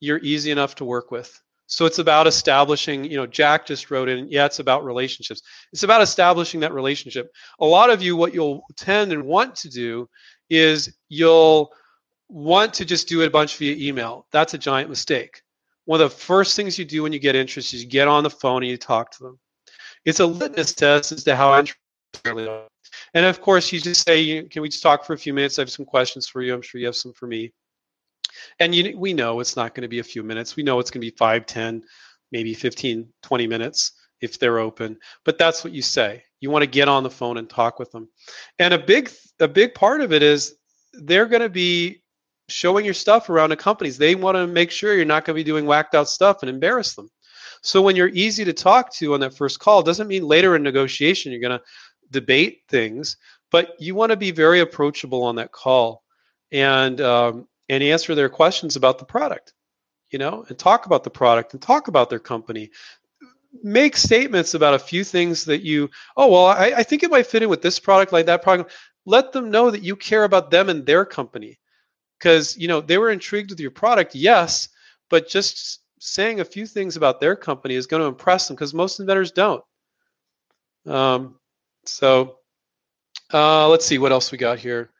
[0.00, 1.40] You're easy enough to work with.
[1.66, 5.40] So it's about establishing, you know, Jack just wrote in, yeah, it's about relationships.
[5.72, 7.32] It's about establishing that relationship.
[7.60, 10.08] A lot of you, what you'll tend and want to do
[10.50, 11.72] is you'll
[12.28, 14.26] want to just do it a bunch via email.
[14.32, 15.42] That's a giant mistake.
[15.86, 18.24] One of the first things you do when you get interested is you get on
[18.24, 19.38] the phone and you talk to them.
[20.04, 21.80] It's a litmus test as to how interested
[22.24, 22.66] they are.
[23.14, 25.58] And of course, you just say, "Can we just talk for a few minutes?
[25.58, 26.54] I have some questions for you.
[26.54, 27.52] I'm sure you have some for me."
[28.58, 30.56] And you, we know it's not going to be a few minutes.
[30.56, 31.82] We know it's going to be 5, 10,
[32.32, 34.98] maybe 15, 20 minutes if they're open.
[35.24, 36.24] But that's what you say.
[36.40, 38.08] You want to get on the phone and talk with them.
[38.58, 39.10] And a big
[39.40, 40.56] a big part of it is
[40.92, 42.02] they're going to be
[42.48, 43.98] showing your stuff around the companies.
[43.98, 46.50] They want to make sure you're not going to be doing whacked out stuff and
[46.50, 47.10] embarrass them.
[47.62, 50.62] So when you're easy to talk to on that first call, doesn't mean later in
[50.62, 51.64] negotiation you're going to
[52.10, 53.16] debate things,
[53.50, 56.02] but you want to be very approachable on that call.
[56.52, 59.54] And um, and answer their questions about the product,
[60.10, 62.70] you know, and talk about the product and talk about their company.
[63.62, 67.26] Make statements about a few things that you, oh, well, I, I think it might
[67.26, 68.72] fit in with this product, like that product.
[69.06, 71.58] Let them know that you care about them and their company.
[72.18, 74.68] Because, you know, they were intrigued with your product, yes,
[75.10, 78.74] but just saying a few things about their company is going to impress them because
[78.74, 79.62] most inventors don't.
[80.86, 81.38] Um,
[81.84, 82.38] so
[83.32, 84.90] uh, let's see what else we got here.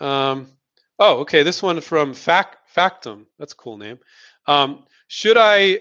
[0.00, 0.48] Um,
[0.98, 3.26] oh, okay, this one from Fac- Factum.
[3.38, 3.98] That's a cool name.
[4.46, 5.80] Um, should I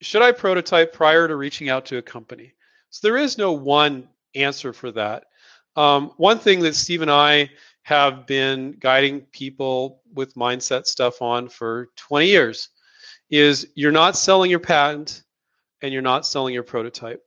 [0.00, 2.54] should I prototype prior to reaching out to a company?
[2.90, 5.24] So there is no one answer for that.
[5.76, 7.50] Um, one thing that Steve and I
[7.82, 12.70] have been guiding people with mindset stuff on for 20 years
[13.30, 15.22] is you're not selling your patent
[15.82, 17.22] and you're not selling your prototype.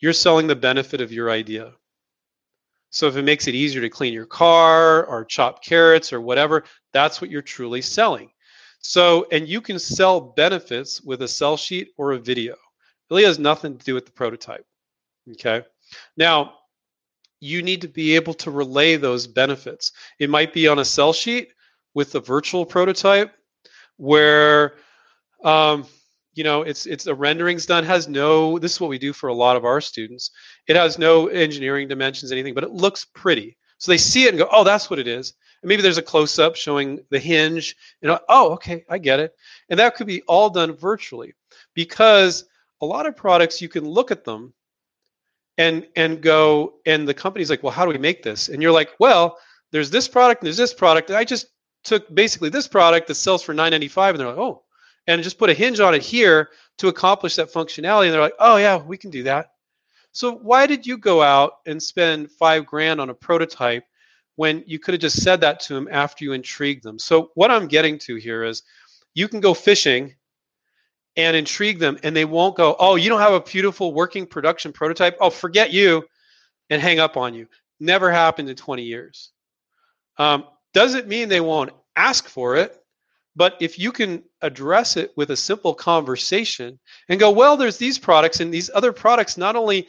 [0.00, 1.72] You're selling the benefit of your idea.
[2.90, 6.64] So if it makes it easier to clean your car or chop carrots or whatever,
[6.92, 8.30] that's what you're truly selling.
[8.80, 12.52] So, and you can sell benefits with a sell sheet or a video.
[12.52, 12.58] It
[13.10, 14.64] really has nothing to do with the prototype.
[15.32, 15.64] Okay.
[16.16, 16.54] Now,
[17.40, 19.92] you need to be able to relay those benefits.
[20.18, 21.52] It might be on a sell sheet
[21.94, 23.32] with a virtual prototype
[23.96, 24.74] where
[25.44, 25.86] um,
[26.34, 29.28] you know it's it's the renderings done has no this is what we do for
[29.28, 30.30] a lot of our students.
[30.66, 33.56] It has no engineering dimensions anything but it looks pretty.
[33.78, 35.34] So they see it and go oh that's what it is.
[35.62, 39.32] And maybe there's a close up showing the hinge know oh okay i get it.
[39.68, 41.34] And that could be all done virtually
[41.74, 42.44] because
[42.80, 44.52] a lot of products you can look at them
[45.58, 48.72] and and go and the company's like well how do we make this and you're
[48.72, 49.38] like well
[49.70, 51.48] there's this product and there's this product and i just
[51.84, 54.62] took basically this product that sells for 995 and they're like oh
[55.08, 58.04] and just put a hinge on it here to accomplish that functionality.
[58.04, 59.52] And they're like, oh, yeah, we can do that.
[60.12, 63.84] So why did you go out and spend five grand on a prototype
[64.36, 66.98] when you could have just said that to them after you intrigued them?
[66.98, 68.62] So what I'm getting to here is
[69.14, 70.14] you can go fishing
[71.18, 74.72] and intrigue them and they won't go, oh, you don't have a beautiful working production
[74.72, 75.18] prototype.
[75.20, 76.04] Oh, forget you
[76.70, 77.48] and hang up on you.
[77.80, 79.32] Never happened in 20 years.
[80.16, 82.74] Um, does it mean they won't ask for it?
[83.34, 87.98] But if you can address it with a simple conversation and go, well, there's these
[87.98, 89.88] products and these other products, not only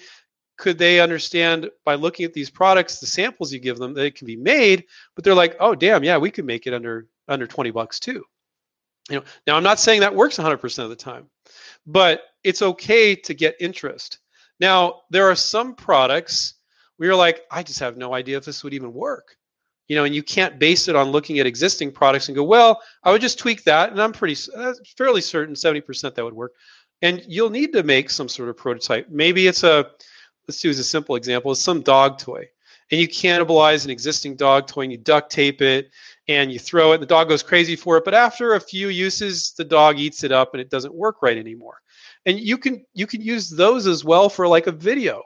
[0.57, 4.15] could they understand by looking at these products, the samples you give them, that it
[4.15, 7.45] can be made, but they're like, oh, damn, yeah, we could make it under under
[7.45, 8.23] 20 bucks too.
[9.09, 11.27] You know, now I'm not saying that works 100% of the time,
[11.85, 14.19] but it's okay to get interest.
[14.59, 16.55] Now, there are some products
[16.97, 19.37] where you're like, I just have no idea if this would even work
[19.89, 22.81] you know, and you can't base it on looking at existing products and go, well,
[23.03, 26.53] I would just tweak that, and I'm pretty uh, fairly certain 70% that would work.
[27.01, 29.09] And you'll need to make some sort of prototype.
[29.09, 29.89] Maybe it's a
[30.47, 32.47] let's use a simple example, it's some dog toy.
[32.91, 35.91] And you cannibalize an existing dog toy and you duct tape it
[36.29, 38.05] and you throw it, and the dog goes crazy for it.
[38.05, 41.37] But after a few uses, the dog eats it up and it doesn't work right
[41.37, 41.81] anymore.
[42.25, 45.23] And you can you can use those as well for like a video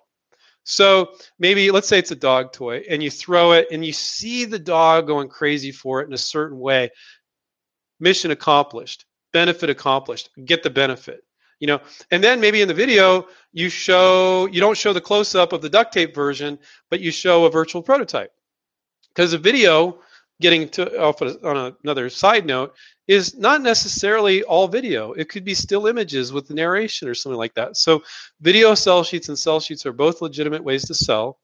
[0.63, 4.45] so maybe let's say it's a dog toy and you throw it and you see
[4.45, 6.89] the dog going crazy for it in a certain way.
[7.99, 11.23] Mission accomplished, benefit accomplished, get the benefit.
[11.59, 11.81] You know,
[12.11, 15.61] and then maybe in the video you show you don't show the close up of
[15.61, 18.31] the duct tape version, but you show a virtual prototype.
[19.09, 19.99] Because a video
[20.43, 22.75] getting to off on another side note
[23.07, 25.13] is not necessarily all video.
[25.13, 27.77] It could be still images with narration or something like that.
[27.77, 28.03] So
[28.41, 31.39] video sell sheets and sell sheets are both legitimate ways to sell.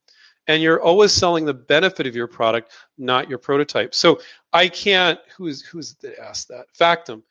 [0.48, 3.96] And you're always selling the benefit of your product, not your prototype.
[3.96, 4.20] So
[4.52, 6.66] I can't, who's who's that asked that?
[6.74, 7.24] Factum.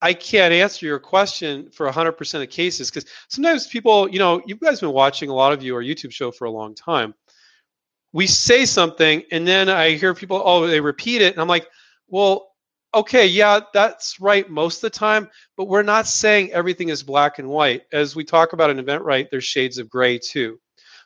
[0.00, 4.56] I can't answer your question for 100% of cases because sometimes people, you know, you
[4.56, 7.14] guys been watching a lot of you our YouTube show for a long time.
[8.12, 11.34] We say something and then I hear people, oh, they repeat it.
[11.34, 11.68] And I'm like,
[12.08, 12.48] well,
[12.94, 17.38] okay, yeah, that's right most of the time, but we're not saying everything is black
[17.38, 17.82] and white.
[17.92, 20.58] As we talk about an inventRight, there's shades of gray too.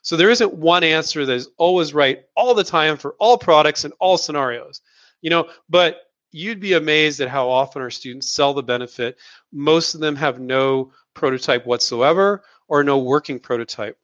[0.02, 3.84] So there isn't one answer that is always right all the time for all products
[3.84, 4.80] and all scenarios.
[5.20, 9.16] You know, but you'd be amazed at how often our students sell the benefit.
[9.52, 13.96] Most of them have no prototype whatsoever or no working prototype.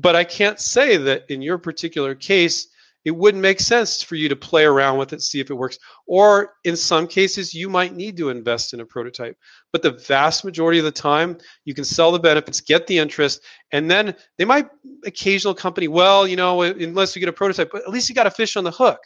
[0.00, 2.68] But I can't say that in your particular case,
[3.04, 5.78] it wouldn't make sense for you to play around with it, see if it works.
[6.06, 9.36] Or in some cases, you might need to invest in a prototype.
[9.72, 13.42] But the vast majority of the time, you can sell the benefits, get the interest,
[13.72, 14.68] and then they might
[15.04, 18.26] occasional company, well, you know, unless you get a prototype, but at least you got
[18.26, 19.00] a fish on the hook.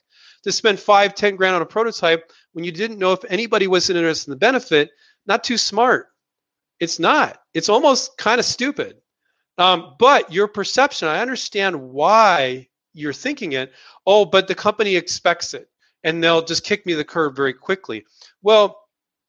[0.44, 3.90] To spend five, ten grand on a prototype when you didn't know if anybody was
[3.90, 4.90] interested in the benefit,
[5.26, 6.08] not too smart.
[6.78, 7.38] It's not.
[7.54, 8.96] It's almost kind of stupid.
[9.58, 13.72] Um, but your perception, I understand why you're thinking it
[14.06, 15.68] oh but the company expects it
[16.04, 18.04] and they'll just kick me the curb very quickly.
[18.42, 18.78] Well,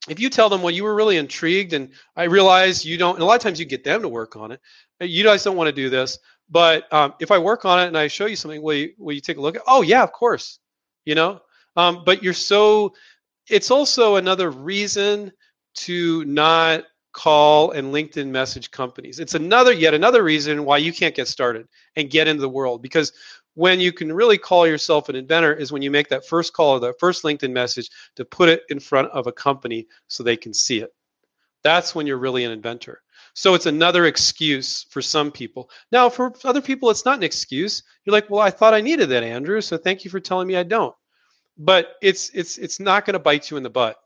[0.08, 3.22] if you tell them, well, you were really intrigued, and I realize you don't, and
[3.22, 4.60] a lot of times you get them to work on it.
[5.00, 6.18] You guys don't want to do this,
[6.48, 9.14] but um, if I work on it and I show you something, will you, will
[9.14, 9.62] you take a look at?
[9.66, 10.60] Oh yeah, of course.
[11.04, 11.40] You know,
[11.76, 12.94] um, but you're so.
[13.48, 15.32] It's also another reason
[15.74, 16.84] to not
[17.16, 19.20] call and LinkedIn message companies.
[19.20, 22.82] It's another yet another reason why you can't get started and get into the world
[22.82, 23.10] because
[23.54, 26.72] when you can really call yourself an inventor is when you make that first call
[26.72, 30.36] or that first LinkedIn message to put it in front of a company so they
[30.36, 30.90] can see it.
[31.64, 33.00] That's when you're really an inventor.
[33.32, 35.70] So it's another excuse for some people.
[35.90, 37.82] Now, for other people, it's not an excuse.
[38.04, 39.62] You're like, well, I thought I needed that, Andrew.
[39.62, 40.94] So thank you for telling me I don't.
[41.56, 43.96] But it's it's it's not going to bite you in the butt.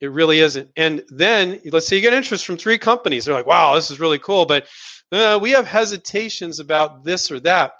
[0.00, 0.70] It really isn't.
[0.76, 3.24] And then let's say you get interest from three companies.
[3.24, 4.66] They're like, wow, this is really cool, but
[5.12, 7.72] uh, we have hesitations about this or that.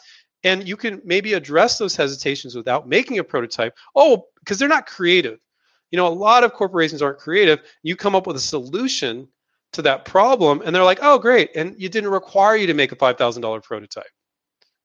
[0.42, 3.74] And you can maybe address those hesitations without making a prototype.
[3.94, 5.38] Oh, because they're not creative.
[5.90, 7.60] You know, a lot of corporations aren't creative.
[7.82, 9.28] You come up with a solution
[9.72, 11.50] to that problem, and they're like, oh, great.
[11.54, 14.04] And it didn't require you to make a $5,000 prototype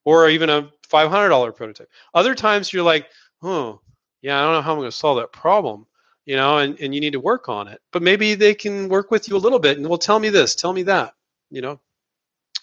[0.04, 1.90] or even a $500 prototype.
[2.14, 3.08] Other times you're like,
[3.42, 3.82] oh,
[4.22, 5.86] yeah, I don't know how I'm going to solve that problem
[6.26, 7.82] you know, and, and you need to work on it.
[7.92, 10.56] But maybe they can work with you a little bit and well, tell me this,
[10.56, 11.14] tell me that,
[11.50, 11.80] you know.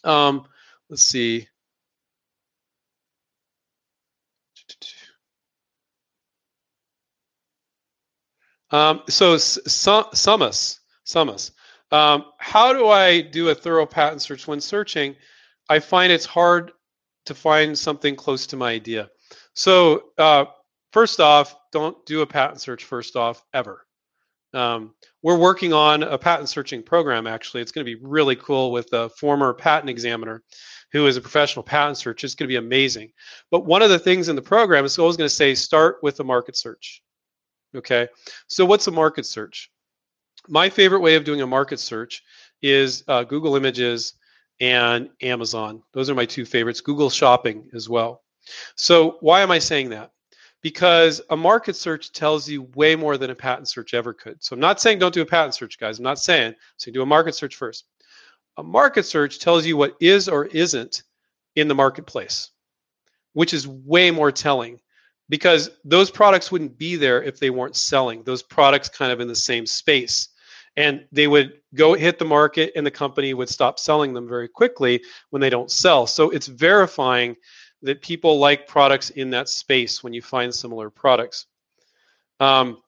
[0.04, 0.46] Um,
[0.90, 1.48] let's see.
[8.70, 11.50] Um, so Sumus, Sumus.
[11.90, 15.14] Um, how do I do a thorough patent search when searching?
[15.68, 16.72] I find it's hard
[17.26, 19.10] to find something close to my idea.
[19.54, 20.46] So uh,
[20.92, 23.86] first off, don't do a patent search first off ever.
[24.54, 27.62] Um, we're working on a patent searching program actually.
[27.62, 30.42] It's going to be really cool with a former patent examiner
[30.92, 32.22] who is a professional patent search.
[32.22, 33.12] It's going to be amazing.
[33.50, 36.20] But one of the things in the program is always going to say start with
[36.20, 37.02] a market search.
[37.74, 38.06] Okay,
[38.48, 39.70] so what's a market search?
[40.48, 42.22] My favorite way of doing a market search
[42.60, 44.14] is uh, Google Images
[44.60, 45.82] and Amazon.
[45.94, 46.82] Those are my two favorites.
[46.82, 48.22] Google Shopping as well.
[48.76, 50.11] So why am I saying that?
[50.62, 54.42] Because a market search tells you way more than a patent search ever could.
[54.42, 55.98] So I'm not saying don't do a patent search, guys.
[55.98, 56.54] I'm not saying.
[56.76, 57.84] So do a market search first.
[58.56, 61.02] A market search tells you what is or isn't
[61.56, 62.50] in the marketplace,
[63.32, 64.78] which is way more telling
[65.28, 68.22] because those products wouldn't be there if they weren't selling.
[68.22, 70.28] Those products kind of in the same space.
[70.76, 74.48] And they would go hit the market and the company would stop selling them very
[74.48, 76.06] quickly when they don't sell.
[76.06, 77.36] So it's verifying
[77.82, 81.46] that people like products in that space when you find similar products.
[82.40, 82.78] Um,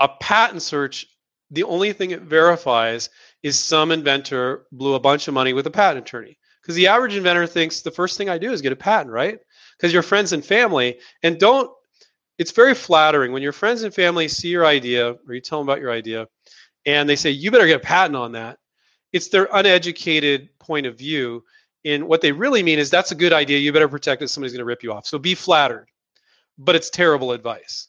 [0.00, 1.06] a patent search,
[1.50, 3.10] the only thing it verifies
[3.42, 6.38] is some inventor blew a bunch of money with a patent attorney.
[6.60, 9.38] Because the average inventor thinks the first thing I do is get a patent, right?
[9.76, 11.70] Because your friends and family, and don't,
[12.38, 15.68] it's very flattering when your friends and family see your idea or you tell them
[15.68, 16.28] about your idea
[16.86, 18.58] and they say, you better get a patent on that.
[19.12, 21.44] It's their uneducated point of view
[21.84, 23.58] in what they really mean is that's a good idea.
[23.58, 24.28] You better protect it.
[24.28, 25.06] Somebody's going to rip you off.
[25.06, 25.88] So be flattered,
[26.58, 27.88] but it's terrible advice.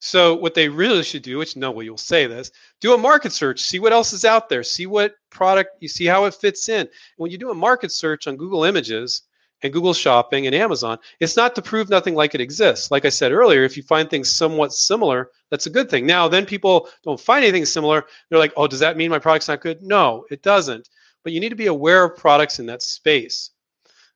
[0.00, 3.32] So what they really should do, which no, well, you'll say this, do a market
[3.32, 6.68] search, see what else is out there, see what product, you see how it fits
[6.68, 6.82] in.
[6.82, 9.22] And when you do a market search on Google Images
[9.62, 12.92] and Google Shopping and Amazon, it's not to prove nothing like it exists.
[12.92, 16.06] Like I said earlier, if you find things somewhat similar, that's a good thing.
[16.06, 18.04] Now, then people don't find anything similar.
[18.30, 19.82] They're like, oh, does that mean my product's not good?
[19.82, 20.88] No, it doesn't
[21.28, 23.50] but you need to be aware of products in that space.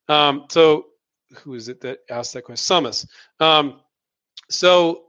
[0.08, 0.86] Um, so
[1.36, 2.64] who is it that asked that question?
[2.64, 3.06] Sumus.
[3.38, 3.80] Um,
[4.48, 5.08] so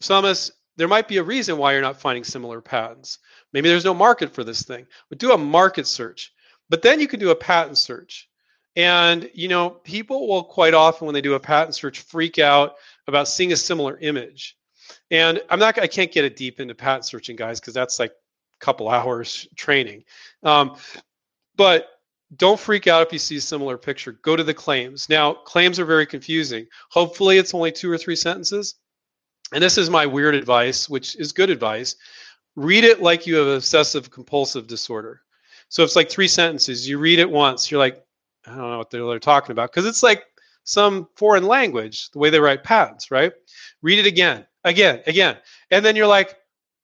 [0.00, 3.18] Sumus, there might be a reason why you're not finding similar patents.
[3.52, 6.32] Maybe there's no market for this thing, but do a market search.
[6.70, 8.28] But then you can do a patent search.
[8.76, 12.76] And you know, people will quite often when they do a patent search freak out
[13.08, 14.56] about seeing a similar image.
[15.10, 18.12] And I'm not I can't get it deep into patent searching guys because that's like
[18.62, 20.04] couple hours training.
[20.42, 20.76] Um,
[21.56, 21.88] but
[22.36, 24.12] don't freak out if you see a similar picture.
[24.22, 25.08] Go to the claims.
[25.10, 26.66] Now, claims are very confusing.
[26.88, 28.76] Hopefully, it's only two or three sentences.
[29.52, 31.96] And this is my weird advice, which is good advice.
[32.56, 35.20] Read it like you have obsessive compulsive disorder.
[35.68, 36.88] So it's like three sentences.
[36.88, 38.02] You read it once, you're like,
[38.46, 40.24] I don't know what they're talking about because it's like
[40.64, 43.32] some foreign language, the way they write patents, right?
[43.82, 45.36] Read it again, again, again.
[45.70, 46.36] And then you're like,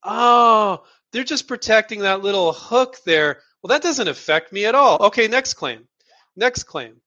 [0.04, 3.40] oh, they're just protecting that little hook there.
[3.62, 4.98] Well, that doesn't affect me at all.
[5.00, 5.88] Okay, next claim,
[6.36, 7.00] next claim.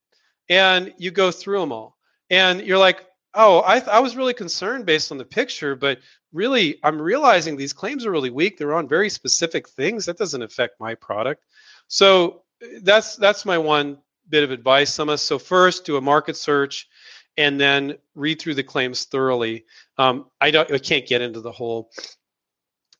[0.48, 1.96] And you go through them all.
[2.30, 5.98] And you're like, oh, I, th- I was really concerned based on the picture, but
[6.32, 8.58] really, I'm realizing these claims are really weak.
[8.58, 10.06] They're on very specific things.
[10.06, 11.44] That doesn't affect my product.
[11.88, 12.42] So
[12.82, 13.98] that's that's my one
[14.28, 15.22] bit of advice, Sumus.
[15.22, 16.88] So first, do a market search,
[17.36, 19.64] and then read through the claims thoroughly.
[19.98, 21.90] Um, I don't, I can't get into the whole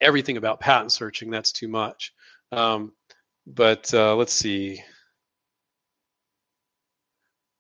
[0.03, 1.31] everything about patent searching.
[1.31, 2.13] That's too much.
[2.51, 2.93] Um,
[3.47, 4.83] but uh, let's see.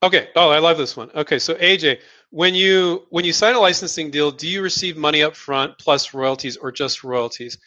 [0.02, 0.28] Okay.
[0.34, 1.10] Oh, I love this one.
[1.14, 5.22] Okay, so AJ, when you when you sign a licensing deal, do you receive money
[5.22, 7.58] up front plus royalties or just royalties?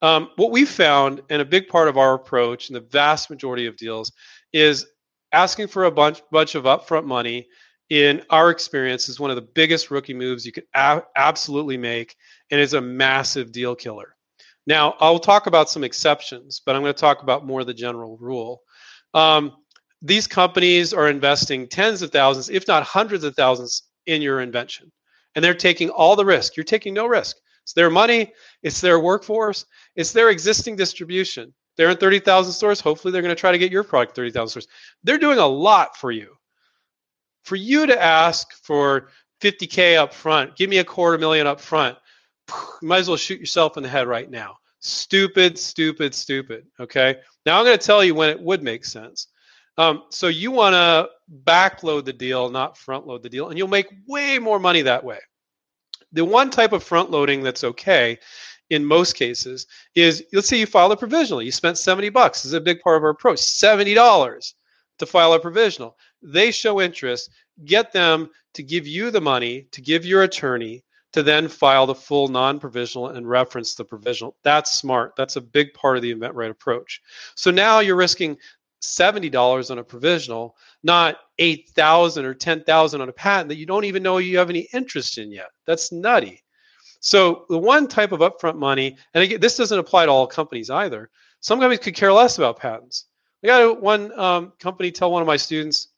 [0.00, 3.66] Um, what we found, and a big part of our approach, in the vast majority
[3.66, 4.12] of deals,
[4.52, 4.86] is
[5.32, 7.46] asking for a bunch bunch of upfront money.
[7.94, 12.16] In our experience, is one of the biggest rookie moves you could a- absolutely make,
[12.50, 14.16] and is a massive deal killer.
[14.66, 18.16] Now, I'll talk about some exceptions, but I'm going to talk about more the general
[18.16, 18.62] rule.
[19.14, 19.52] Um,
[20.02, 24.90] these companies are investing tens of thousands, if not hundreds of thousands, in your invention.
[25.36, 26.56] And they're taking all the risk.
[26.56, 27.36] You're taking no risk.
[27.62, 28.32] It's their money,
[28.64, 31.54] it's their workforce, it's their existing distribution.
[31.76, 32.80] They're in 30,000 stores.
[32.80, 34.66] Hopefully, they're going to try to get your product in 30,000 stores.
[35.04, 36.34] They're doing a lot for you.
[37.44, 39.08] For you to ask for
[39.40, 41.96] 50K up front, give me a quarter million up front,
[42.80, 44.56] you might as well shoot yourself in the head right now.
[44.80, 46.66] Stupid, stupid, stupid.
[46.80, 47.16] Okay.
[47.46, 49.28] Now I'm going to tell you when it would make sense.
[49.76, 51.10] Um, so you want to
[51.44, 55.02] backload the deal, not front load the deal, and you'll make way more money that
[55.02, 55.18] way.
[56.12, 58.18] The one type of front loading that's okay
[58.70, 61.42] in most cases is let's say you file a provisional.
[61.42, 62.42] You spent 70 bucks.
[62.42, 63.38] This is a big part of our approach.
[63.38, 64.52] $70
[64.98, 65.96] to file a provisional.
[66.24, 67.30] They show interest.
[67.64, 71.94] Get them to give you the money, to give your attorney, to then file the
[71.94, 74.36] full non-provisional and reference the provisional.
[74.42, 75.14] That's smart.
[75.16, 77.00] That's a big part of the inventRight approach.
[77.36, 78.36] So now you're risking
[78.82, 84.02] $70 on a provisional, not 8,000 or 10,000 on a patent that you don't even
[84.02, 85.50] know you have any interest in yet.
[85.66, 86.42] That's nutty.
[87.00, 90.70] So the one type of upfront money, and again, this doesn't apply to all companies
[90.70, 91.10] either.
[91.40, 93.06] Some companies could care less about patents.
[93.42, 95.88] I got one um, company tell one of my students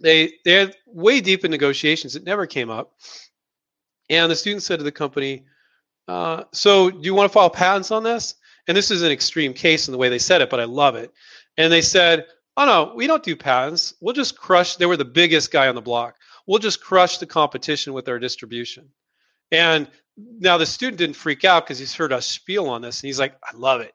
[0.00, 2.16] they they had way deep in negotiations.
[2.16, 2.92] It never came up.
[4.08, 5.44] And the student said to the company,
[6.08, 8.34] uh, So, do you want to file patents on this?
[8.68, 10.96] And this is an extreme case in the way they said it, but I love
[10.96, 11.12] it.
[11.56, 12.26] And they said,
[12.56, 13.94] Oh, no, we don't do patents.
[14.00, 14.76] We'll just crush.
[14.76, 16.16] They were the biggest guy on the block.
[16.46, 18.88] We'll just crush the competition with our distribution.
[19.52, 23.02] And now the student didn't freak out because he's heard us spiel on this.
[23.02, 23.92] And he's like, I love it.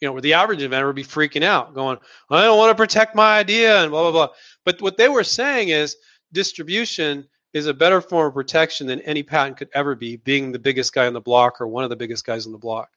[0.00, 1.98] You know, where the average inventor would be freaking out, going,
[2.30, 4.34] I don't want to protect my idea and blah, blah, blah.
[4.64, 5.96] But what they were saying is
[6.32, 10.58] distribution is a better form of protection than any patent could ever be, being the
[10.58, 12.90] biggest guy on the block or one of the biggest guys on the block.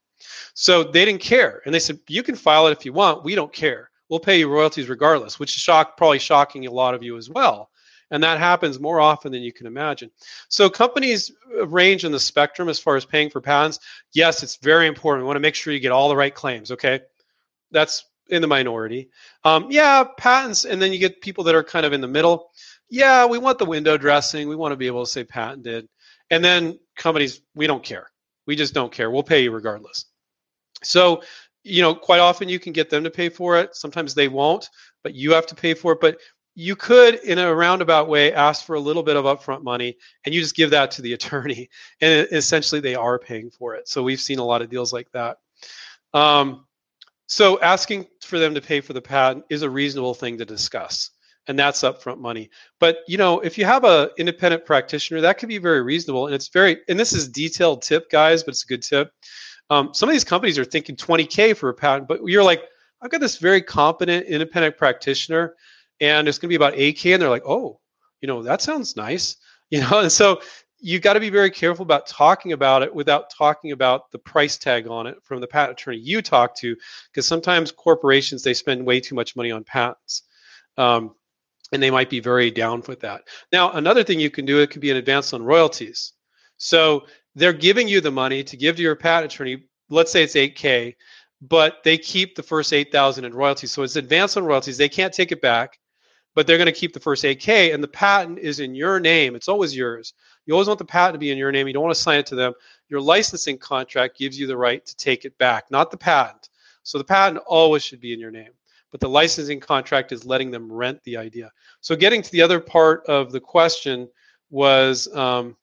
[0.54, 1.62] So they didn't care.
[1.66, 3.24] And they said, you can file it if you want.
[3.24, 3.90] We don't care.
[4.10, 7.30] We'll pay you royalties regardless, which is shock, probably shocking a lot of you as
[7.30, 7.70] well.
[8.12, 10.12] And that happens more often than you can imagine.
[10.50, 11.32] So companies
[11.66, 13.80] range in the spectrum as far as paying for patents.
[14.14, 15.24] Yes, it's very important.
[15.24, 16.70] We want to make sure you get all the right claims.
[16.70, 17.00] Okay.
[17.72, 19.10] That's in the minority.
[19.44, 22.52] Um, yeah, patents, and then you get people that are kind of in the middle
[22.94, 24.48] yeah, we want the window dressing.
[24.48, 25.90] We want to be able to say patented.
[26.30, 28.12] And then companies, we don't care.
[28.46, 29.10] We just don't care.
[29.10, 30.06] We'll pay you regardless.
[30.84, 31.24] So,
[31.64, 33.76] you know, quite often you can get them to pay for it.
[33.76, 34.70] Sometimes they won't,
[35.02, 36.02] but you have to pay for it.
[36.02, 36.20] But
[36.54, 40.36] you could, in a roundabout way, ask for a little bit of upfront money and
[40.36, 41.72] you just give that to the attorney.
[42.00, 43.88] And essentially, they are paying for it.
[43.88, 45.38] So, we've seen a lot of deals like that.
[46.14, 46.68] Um,
[47.34, 51.12] so, asking for them to pay for the patent is a reasonable thing to discuss
[51.48, 52.50] and that's upfront money.
[52.80, 56.36] But you know, if you have an independent practitioner, that could be very reasonable, and
[56.36, 56.78] it's very.
[56.88, 59.12] And this is detailed tip, guys, but it's a good tip.
[59.70, 62.64] Um, some of these companies are thinking 20k for a patent, but you're like,
[63.02, 65.56] I've got this very competent independent practitioner,
[66.00, 67.80] and it's going to be about 8k, and they're like, oh,
[68.22, 69.38] you know, that sounds nice,
[69.70, 70.42] you know, and so
[70.84, 74.58] you got to be very careful about talking about it without talking about the price
[74.58, 76.76] tag on it from the patent attorney you talk to,
[77.10, 80.24] because sometimes corporations they spend way too much money on patents.
[80.78, 81.16] Um,
[81.72, 83.24] and they might be very down with that.
[83.54, 86.12] Now, another thing you can do, it could be an advance on royalties.
[86.58, 89.64] So they're giving you the money to give to your patent attorney.
[89.90, 90.96] Let's say it's 8K,
[91.42, 93.72] but they keep the first 8,000 in royalties.
[93.72, 94.78] So it's advance on royalties.
[94.78, 95.80] They can't take it back,
[96.36, 99.34] but they're going to keep the first 8K, and the patent is in your name.
[99.34, 100.14] It's always yours.
[100.46, 101.68] You always want the patent to be in your name.
[101.68, 102.54] You don't want to sign it to them.
[102.90, 106.50] Your licensing contract gives you the right to take it back, not the patent.
[106.84, 108.52] So the patent always should be in your name
[108.94, 111.52] but the licensing contract is letting them rent the idea.
[111.82, 114.08] So getting to the other part of the question
[114.52, 115.58] was, um,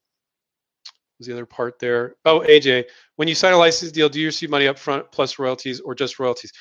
[1.16, 2.16] was the other part there?
[2.24, 5.38] Oh, AJ, when you sign a license deal, do you receive money up front plus
[5.38, 6.52] royalties or just royalties?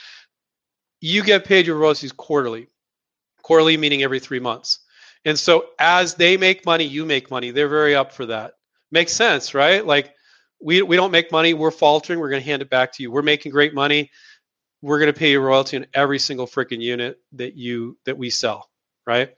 [1.01, 2.67] You get paid your royalties quarterly.
[3.41, 4.81] Quarterly meaning every three months.
[5.25, 7.51] And so as they make money, you make money.
[7.51, 8.53] They're very up for that.
[8.91, 9.85] Makes sense, right?
[9.85, 10.13] Like
[10.61, 13.11] we, we don't make money, we're faltering, we're going to hand it back to you.
[13.11, 14.09] We're making great money
[14.81, 18.29] we're going to pay you royalty on every single freaking unit that you that we
[18.29, 18.69] sell
[19.05, 19.31] right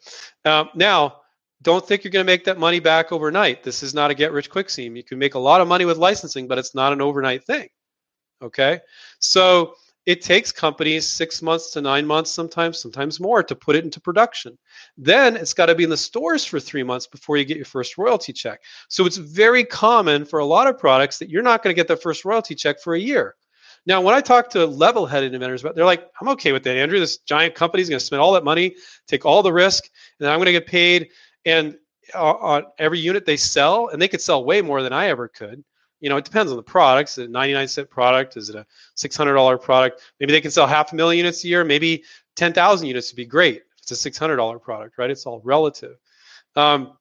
[0.45, 1.15] um, now
[1.61, 3.63] don't think you're going to make that money back overnight.
[3.63, 4.95] This is not a get rich quick scheme.
[4.95, 7.67] You can make a lot of money with licensing, but it's not an overnight thing.
[8.41, 8.79] Okay.
[9.19, 9.75] So
[10.05, 14.01] it takes companies six months to nine months, sometimes, sometimes more, to put it into
[14.01, 14.57] production.
[14.97, 17.65] Then it's got to be in the stores for three months before you get your
[17.65, 18.61] first royalty check.
[18.89, 21.87] So it's very common for a lot of products that you're not going to get
[21.87, 23.35] the first royalty check for a year.
[23.85, 26.99] Now, when I talk to level-headed inventors, they're like, "I'm okay with that, Andrew.
[26.99, 28.75] This giant company is going to spend all that money,
[29.07, 29.89] take all the risk,
[30.19, 31.09] and I'm going to get paid."
[31.45, 31.77] And
[32.13, 35.27] uh, on every unit they sell, and they could sell way more than I ever
[35.27, 35.63] could
[36.01, 37.11] you know, it depends on the product.
[37.11, 38.35] Is it a 99 cent product?
[38.35, 38.65] Is it a
[38.97, 40.01] $600 product?
[40.19, 41.63] Maybe they can sell half a million units a year.
[41.63, 42.03] Maybe
[42.35, 43.57] 10,000 units would be great.
[43.57, 45.09] If it's a $600 product, right?
[45.09, 45.97] It's all relative.
[46.55, 46.97] Um,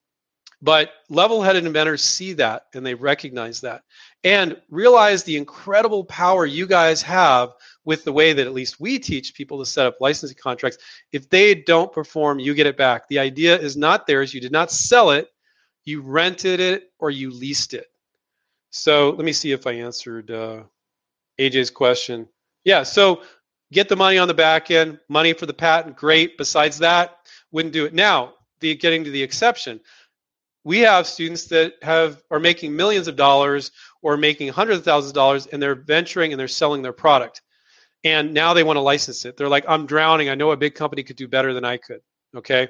[0.62, 3.82] but level-headed inventors see that and they recognize that
[4.24, 8.98] and realize the incredible power you guys have with the way that at least we
[8.98, 10.78] teach people to set up licensing contracts.
[11.12, 13.09] If they don't perform, you get it back.
[13.09, 14.34] The idea is not theirs.
[14.34, 15.28] You did not sell it.
[15.84, 17.86] You rented it or you leased it.
[18.70, 20.62] So let me see if I answered uh,
[21.38, 22.28] AJ's question.
[22.64, 23.22] Yeah, so
[23.72, 26.38] get the money on the back end, money for the patent, great.
[26.38, 27.16] Besides that,
[27.50, 27.94] wouldn't do it.
[27.94, 29.80] Now, the getting to the exception,
[30.64, 35.10] we have students that have are making millions of dollars or making hundreds of thousands
[35.10, 37.42] of dollars, and they're venturing and they're selling their product,
[38.04, 39.36] and now they want to license it.
[39.36, 40.28] They're like, I'm drowning.
[40.28, 42.00] I know a big company could do better than I could.
[42.36, 42.68] Okay.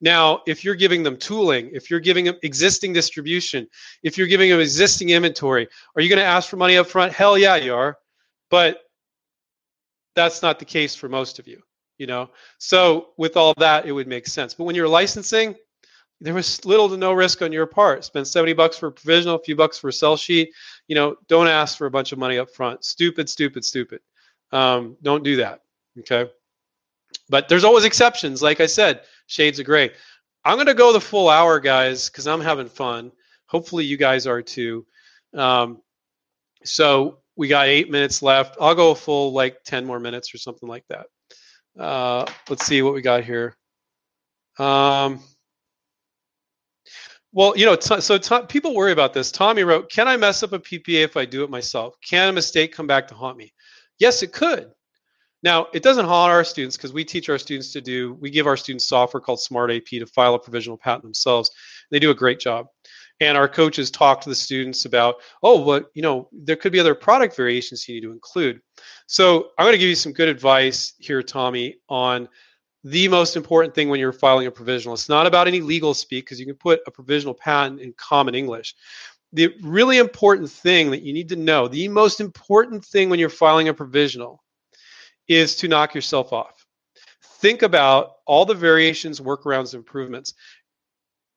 [0.00, 3.68] Now, if you're giving them tooling, if you're giving them existing distribution,
[4.02, 7.12] if you're giving them existing inventory, are you going to ask for money up front?
[7.12, 7.98] Hell yeah, you are.
[8.50, 8.80] But
[10.14, 11.62] that's not the case for most of you,
[11.98, 12.30] you know.
[12.58, 14.54] So with all that, it would make sense.
[14.54, 15.56] But when you're licensing,
[16.20, 18.04] there was little to no risk on your part.
[18.04, 20.52] Spend 70 bucks for a provisional, a few bucks for a sell sheet.
[20.86, 22.84] You know, don't ask for a bunch of money up front.
[22.84, 24.00] Stupid, stupid, stupid.
[24.52, 25.60] Um, don't do that.
[25.98, 26.30] Okay.
[27.28, 28.42] But there's always exceptions.
[28.42, 29.90] Like I said, shades of gray.
[30.44, 33.12] I'm going to go the full hour, guys, because I'm having fun.
[33.46, 34.86] Hopefully, you guys are too.
[35.34, 35.82] Um,
[36.64, 38.56] so we got eight minutes left.
[38.60, 41.06] I'll go a full like 10 more minutes or something like that.
[41.78, 43.56] Uh, let's see what we got here.
[44.58, 45.22] Um,
[47.32, 49.32] well, you know, t- so t- people worry about this.
[49.32, 51.96] Tommy wrote, "Can I mess up a PPA if I do it myself?
[52.06, 53.54] Can a mistake come back to haunt me?"
[53.98, 54.70] Yes, it could.
[55.42, 58.46] Now, it doesn't haunt our students because we teach our students to do, we give
[58.46, 61.50] our students software called SmartPAT to file a provisional patent themselves.
[61.90, 62.66] They do a great job.
[63.20, 66.80] And our coaches talk to the students about, oh, but you know, there could be
[66.80, 68.60] other product variations you need to include.
[69.06, 72.28] So I'm going to give you some good advice here, Tommy, on
[72.84, 74.94] the most important thing when you're filing a provisional.
[74.94, 78.34] It's not about any legal speak because you can put a provisional patent in common
[78.34, 78.74] English.
[79.32, 83.28] The really important thing that you need to know, the most important thing when you're
[83.28, 84.41] filing a provisional
[85.28, 86.66] is to knock yourself off.
[87.40, 90.34] Think about all the variations, workarounds, improvements.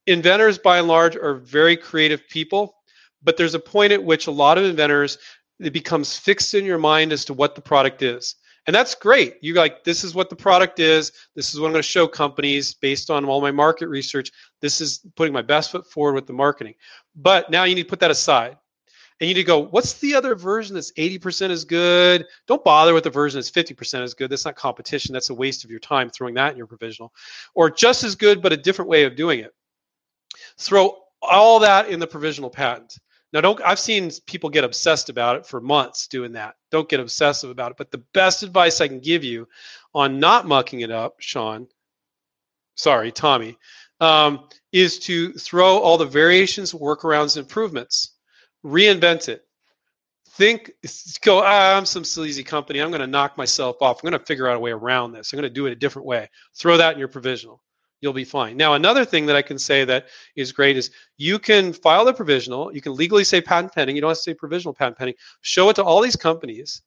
[0.07, 2.75] Inventors, by and large, are very creative people,
[3.23, 5.17] but there's a point at which a lot of inventors
[5.59, 8.35] it becomes fixed in your mind as to what the product is.
[8.67, 9.35] And that's great.
[9.41, 11.11] You like, this is what the product is.
[11.35, 14.31] This is what I'm going to show companies based on all my market research.
[14.59, 16.73] This is putting my best foot forward with the marketing.
[17.15, 18.57] But now you need to put that aside
[19.19, 22.25] and you need to go, what's the other version that's 80% as good?
[22.47, 24.29] Don't bother with the version that's 50% as good.
[24.29, 25.13] That's not competition.
[25.13, 27.13] That's a waste of your time throwing that in your provisional.
[27.53, 29.53] Or just as good, but a different way of doing it.
[30.57, 32.97] Throw all that in the provisional patent.
[33.31, 33.61] Now, don't.
[33.65, 36.55] I've seen people get obsessed about it for months doing that.
[36.69, 37.77] Don't get obsessive about it.
[37.77, 39.47] But the best advice I can give you
[39.93, 41.67] on not mucking it up, Sean,
[42.75, 43.57] sorry, Tommy,
[44.01, 48.14] um, is to throw all the variations, workarounds, improvements
[48.65, 49.43] reinvent it.
[50.27, 50.71] Think,
[51.21, 52.79] go, ah, I'm some sleazy company.
[52.79, 53.99] I'm going to knock myself off.
[54.03, 55.31] I'm going to figure out a way around this.
[55.31, 56.29] I'm going to do it a different way.
[56.55, 57.61] Throw that in your provisional.
[58.01, 58.57] You'll be fine.
[58.57, 62.13] Now, another thing that I can say that is great is you can file the
[62.13, 62.73] provisional.
[62.73, 63.95] You can legally say patent pending.
[63.95, 65.15] You don't have to say provisional patent pending.
[65.41, 66.81] Show it to all these companies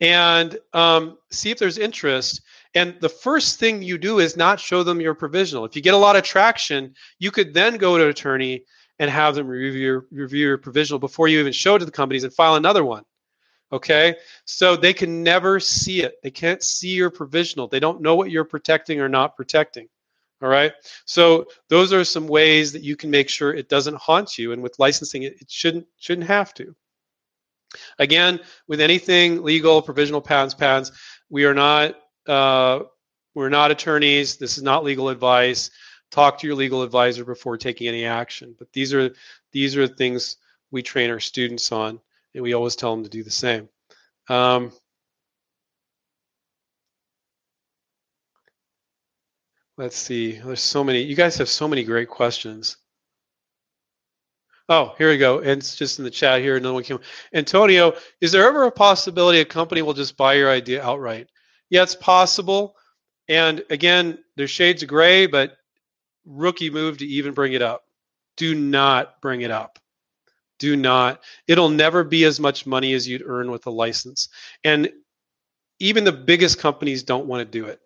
[0.00, 2.42] and um, see if there's interest.
[2.74, 5.64] And the first thing you do is not show them your provisional.
[5.64, 8.64] If you get a lot of traction, you could then go to attorney
[8.98, 11.90] and have them review your, review your provisional before you even show it to the
[11.90, 13.04] companies and file another one.
[13.72, 14.14] Okay,
[14.44, 16.22] so they can never see it.
[16.22, 17.66] They can't see your provisional.
[17.66, 19.88] They don't know what you're protecting or not protecting.
[20.42, 20.72] All right,
[21.06, 24.52] so those are some ways that you can make sure it doesn't haunt you.
[24.52, 26.74] And with licensing, it, it shouldn't shouldn't have to.
[27.98, 28.38] Again,
[28.68, 30.92] with anything legal, provisional patents, patents,
[31.28, 32.80] we are not uh,
[33.34, 34.36] we're not attorneys.
[34.36, 35.70] This is not legal advice
[36.10, 38.54] talk to your legal advisor before taking any action.
[38.58, 39.14] But these are
[39.52, 40.36] these are things
[40.70, 42.00] we train our students on,
[42.34, 43.68] and we always tell them to do the same.
[44.28, 44.72] Um,
[49.76, 50.32] let's see.
[50.32, 51.02] There's so many.
[51.02, 52.76] You guys have so many great questions.
[54.68, 55.40] Oh, here we go.
[55.40, 56.58] And it's just in the chat here.
[56.58, 56.98] No one came.
[57.34, 61.28] Antonio, is there ever a possibility a company will just buy your idea outright?
[61.68, 62.74] Yeah, it's possible.
[63.28, 65.58] And again, there's shades of gray, but
[66.24, 67.84] rookie move to even bring it up.
[68.36, 69.78] Do not bring it up.
[70.58, 71.20] Do not.
[71.46, 74.28] It'll never be as much money as you'd earn with a license.
[74.62, 74.90] And
[75.80, 77.80] even the biggest companies don't want to do it.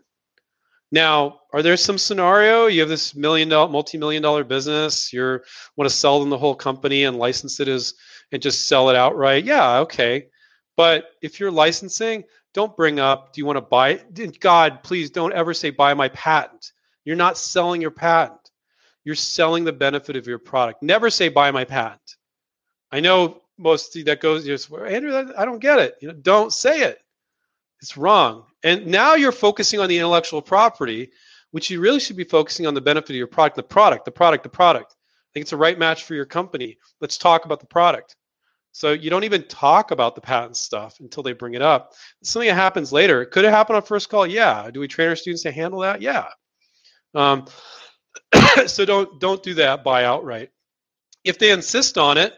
[0.91, 5.41] Now, are there some scenario you have this million dollar, multi-million dollar business, you
[5.77, 7.95] want to sell them the whole company and license it as
[8.33, 9.45] and just sell it outright?
[9.45, 10.29] Yeah, okay.
[10.77, 12.25] But if you're licensing,
[12.55, 14.01] don't bring up, do you want to buy?
[14.41, 16.73] God, please don't ever say buy my patent.
[17.09, 18.51] You're not selling your patent.
[19.03, 20.83] You're selling the benefit of your product.
[20.83, 22.03] Never say buy my patent.
[22.93, 25.97] I know most that goes just Andrew, I don't get it.
[26.03, 26.99] You know, don't say it.
[27.81, 28.45] It's wrong.
[28.63, 31.11] And now you're focusing on the intellectual property,
[31.51, 34.11] which you really should be focusing on the benefit of your product, the product, the
[34.11, 34.93] product, the product.
[34.93, 36.77] I think it's a right match for your company.
[37.01, 38.17] Let's talk about the product.
[38.73, 41.95] So you don't even talk about the patent stuff until they bring it up.
[42.23, 43.25] Something that happens later.
[43.25, 44.27] Could it happen on first call?
[44.27, 44.71] Yeah.
[44.71, 46.03] Do we train our students to handle that?
[46.03, 46.27] Yeah.
[47.15, 47.47] Um,
[48.67, 50.51] so don't don't do that buy outright.
[51.25, 52.35] If they insist on it,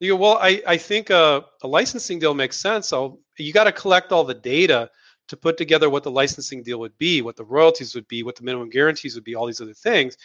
[0.00, 2.92] you go, well, I, I think a, a licensing deal makes sense.
[2.92, 4.90] I'll, you got to collect all the data
[5.28, 8.36] to put together what the licensing deal would be, what the royalties would be, what
[8.36, 10.16] the minimum guarantees would be, all these other things.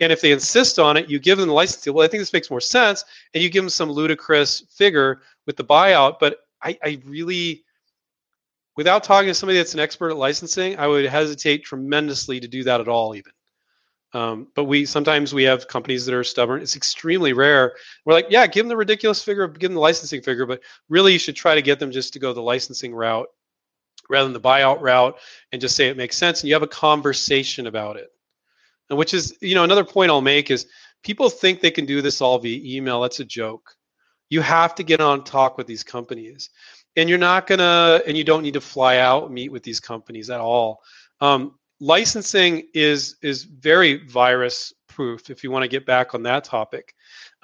[0.00, 1.92] And if they insist on it, you give them the license deal.
[1.92, 3.04] Well, I think this makes more sense,
[3.34, 6.18] and you give them some ludicrous figure with the buyout.
[6.20, 7.64] But I, I really,
[8.78, 12.62] without talking to somebody that's an expert at licensing, I would hesitate tremendously to do
[12.62, 13.32] that at all, even.
[14.14, 16.62] Um, but we sometimes we have companies that are stubborn.
[16.62, 17.74] It's extremely rare.
[18.06, 21.12] We're like, yeah, give them the ridiculous figure, give them the licensing figure, but really
[21.12, 23.26] you should try to get them just to go the licensing route
[24.08, 25.18] rather than the buyout route
[25.50, 28.08] and just say it makes sense and you have a conversation about it.
[28.88, 30.66] And which is, you know, another point I'll make is
[31.02, 33.02] people think they can do this all via email.
[33.02, 33.74] That's a joke.
[34.30, 36.48] You have to get on talk with these companies.
[36.98, 40.28] And you're not gonna, and you don't need to fly out meet with these companies
[40.28, 40.82] at all.
[41.20, 46.44] Um, licensing is is very virus proof if you want to get back on that
[46.44, 46.94] topic.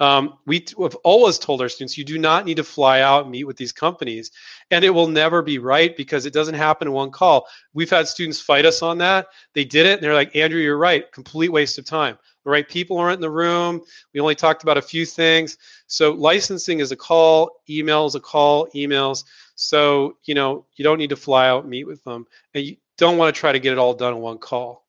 [0.01, 3.31] Um, we have always told our students you do not need to fly out and
[3.31, 4.29] meet with these companies
[4.69, 7.47] and it will never be right because it doesn't happen in one call.
[7.73, 9.27] We've had students fight us on that.
[9.53, 11.09] They did it and they're like andrew you're right.
[11.13, 12.17] Complete waste of time.
[12.43, 13.81] The right people aren't in the room.
[14.13, 15.57] We only talked about a few things.
[15.87, 19.23] So licensing is a call emails a call emails
[19.55, 23.17] so you know you don't need to fly out meet with them and you, don't
[23.17, 24.85] want to try to get it all done in one call.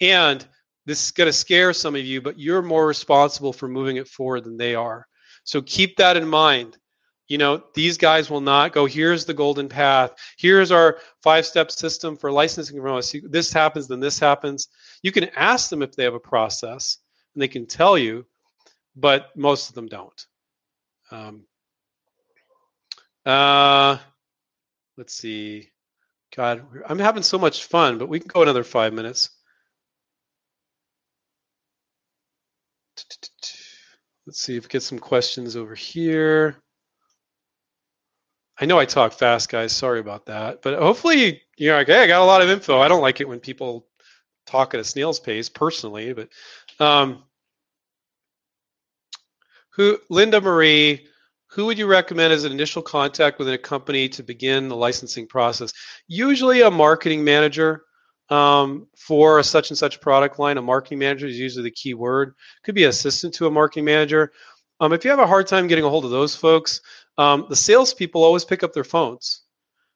[0.00, 0.46] And
[0.86, 4.08] this is going to scare some of you, but you're more responsible for moving it
[4.08, 5.06] forward than they are.
[5.44, 6.78] So keep that in mind.
[7.28, 10.12] You know, these guys will not go, here's the golden path.
[10.36, 12.82] Here's our five step system for licensing.
[13.30, 14.68] This happens, then this happens.
[15.02, 16.98] You can ask them if they have a process
[17.34, 18.26] and they can tell you,
[18.96, 20.26] but most of them don't.
[21.10, 21.44] Um,
[23.26, 23.98] uh,
[24.96, 25.70] let's see.
[26.36, 29.30] God, I'm having so much fun, but we can go another five minutes.
[34.26, 36.56] Let's see if we get some questions over here.
[38.58, 39.72] I know I talk fast, guys.
[39.72, 40.62] Sorry about that.
[40.62, 42.80] But hopefully, you're like, hey, I got a lot of info.
[42.80, 43.86] I don't like it when people
[44.46, 46.28] talk at a snail's pace personally, but
[46.78, 47.24] um,
[49.70, 51.06] who Linda Marie
[51.52, 55.26] who would you recommend as an initial contact within a company to begin the licensing
[55.26, 55.72] process?
[56.08, 57.84] Usually a marketing manager
[58.30, 60.56] um, for a such and such product line.
[60.56, 62.34] A marketing manager is usually the key word.
[62.64, 64.32] Could be assistant to a marketing manager.
[64.80, 66.80] Um, if you have a hard time getting a hold of those folks,
[67.18, 69.42] um, the salespeople always pick up their phones.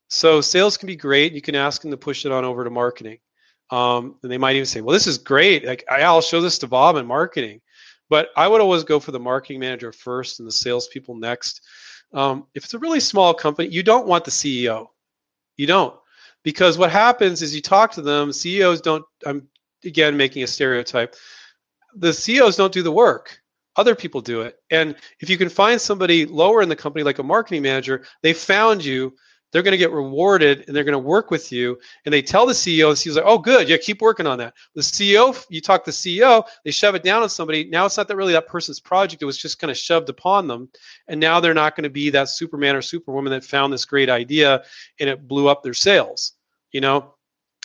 [0.09, 1.33] So sales can be great.
[1.33, 3.19] You can ask them to push it on over to marketing.
[3.71, 5.65] Um, and they might even say, well, this is great.
[5.65, 7.63] Like I'll show this to Bob in marketing.
[8.09, 11.63] But I would always go for the marketing manager first and the salespeople next.
[12.13, 14.89] Um, if it's a really small company, you don't want the CEO.
[15.57, 15.95] You don't.
[16.43, 19.49] Because what happens is you talk to them, CEOs don't, I'm
[19.85, 21.17] again making a stereotype,
[21.97, 23.41] the CEOs don't do the work.
[23.75, 24.57] Other people do it.
[24.71, 28.33] And if you can find somebody lower in the company, like a marketing manager, they
[28.33, 29.15] found you,
[29.57, 31.79] they're going to get rewarded and they're going to work with you.
[32.05, 34.53] And they tell the CEO, the CEO's like, oh, good, yeah, keep working on that.
[34.75, 37.65] The CEO, you talk to the CEO, they shove it down on somebody.
[37.65, 39.23] Now it's not that really that person's project.
[39.23, 40.69] It was just kind of shoved upon them.
[41.09, 44.11] And now they're not going to be that Superman or Superwoman that found this great
[44.11, 44.63] idea
[45.01, 46.33] and it blew up their sales.
[46.73, 47.15] You know,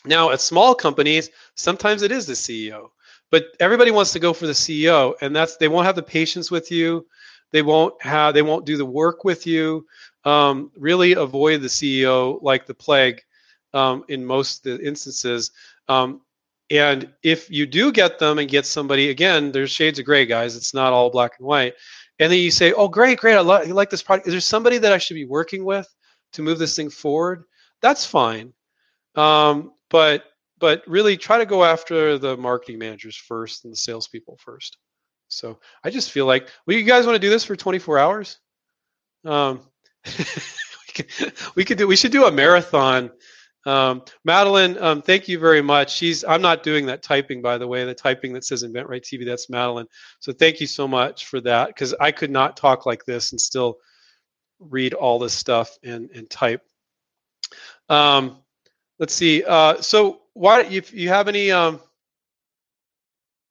[0.06, 2.88] now at small companies, sometimes it is the CEO,
[3.32, 6.50] but everybody wants to go for the CEO, and that's they won't have the patience
[6.50, 7.06] with you.
[7.52, 9.86] They won't have they won't do the work with you
[10.24, 13.22] um, really avoid the CEO like the plague
[13.74, 15.52] um, in most the instances.
[15.88, 16.22] Um,
[16.70, 20.56] And if you do get them and get somebody, again, there's shades of gray, guys.
[20.56, 21.74] It's not all black and white.
[22.20, 23.36] And then you say, oh, great, great.
[23.36, 24.28] I, lo- I like this product.
[24.28, 25.88] Is there somebody that I should be working with
[26.34, 27.44] to move this thing forward?
[27.82, 28.54] That's fine.
[29.16, 30.26] Um, but
[30.60, 34.78] but really try to go after the marketing managers first and the salespeople first.
[35.28, 38.38] So I just feel like, well, you guys want to do this for 24 hours?
[39.26, 39.62] Um,
[41.56, 41.88] we, could, do.
[41.88, 43.12] We should do a marathon
[43.66, 45.94] um, Madeline, um, thank you very much.
[45.94, 47.86] She's I'm not doing that typing, by the way.
[47.86, 49.86] The typing that says InventRight TV, that's Madeline.
[50.20, 53.40] So thank you so much for that, because I could not talk like this and
[53.40, 53.78] still
[54.60, 56.64] read all this stuff and and type.
[57.88, 58.38] Um,
[58.98, 59.44] let's see.
[59.44, 61.80] Uh, so why if you have any um,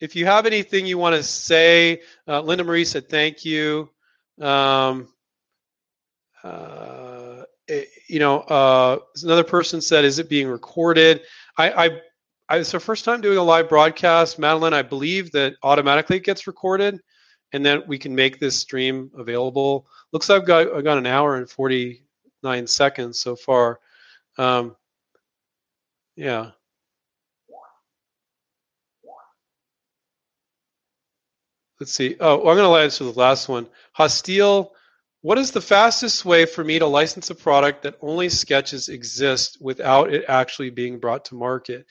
[0.01, 3.88] if you have anything you want to say, uh, Linda Marie said thank you.
[4.40, 5.07] Um,
[6.45, 11.22] uh, Eh, you know, uh, another person said, "Is it being recorded?"
[11.57, 12.01] I, I,
[12.49, 14.74] I it's our first time doing a live broadcast, Madeline.
[14.74, 16.99] I believe that automatically it gets recorded,
[17.53, 19.86] and then we can make this stream available.
[20.12, 22.03] Looks like I've got I've got an hour and forty
[22.43, 23.78] nine seconds so far.
[24.36, 24.76] Um,
[26.16, 26.53] yeah.
[31.80, 32.16] Let's see.
[32.20, 33.66] Oh, I'm going to answer the last one.
[33.93, 34.72] Hostile
[35.23, 39.59] what is the fastest way for me to license a product that only sketches exist
[39.61, 41.87] without it actually being brought to market?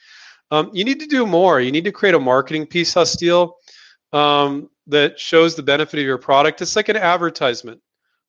[0.51, 1.61] Um, you need to do more.
[1.61, 3.57] You need to create a marketing piece, Hostile,
[4.13, 6.61] um, that shows the benefit of your product.
[6.61, 7.81] It's like an advertisement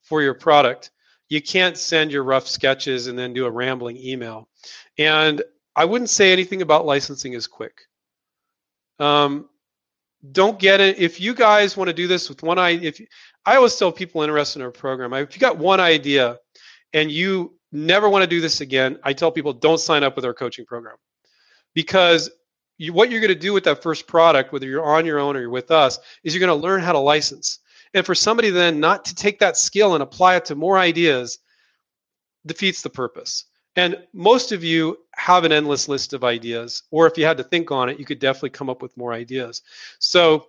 [0.02, 0.90] for your product.
[1.30, 4.48] You can't send your rough sketches and then do a rambling email.
[4.98, 5.42] And
[5.74, 7.80] I wouldn't say anything about licensing is quick.
[8.98, 9.48] Um,
[10.32, 10.98] don't get it.
[10.98, 13.00] If you guys want to do this with one eye, if
[13.46, 16.38] I always tell people interested in our program, if you got one idea
[16.92, 20.24] and you never want to do this again, I tell people don't sign up with
[20.24, 20.96] our coaching program
[21.74, 22.30] because
[22.78, 25.36] you, what you're going to do with that first product, whether you're on your own
[25.36, 27.60] or you're with us, is you're going to learn how to license.
[27.94, 31.38] And for somebody then not to take that skill and apply it to more ideas
[32.46, 33.46] defeats the purpose.
[33.76, 37.44] And most of you have an endless list of ideas, or if you had to
[37.44, 39.62] think on it, you could definitely come up with more ideas.
[39.98, 40.48] So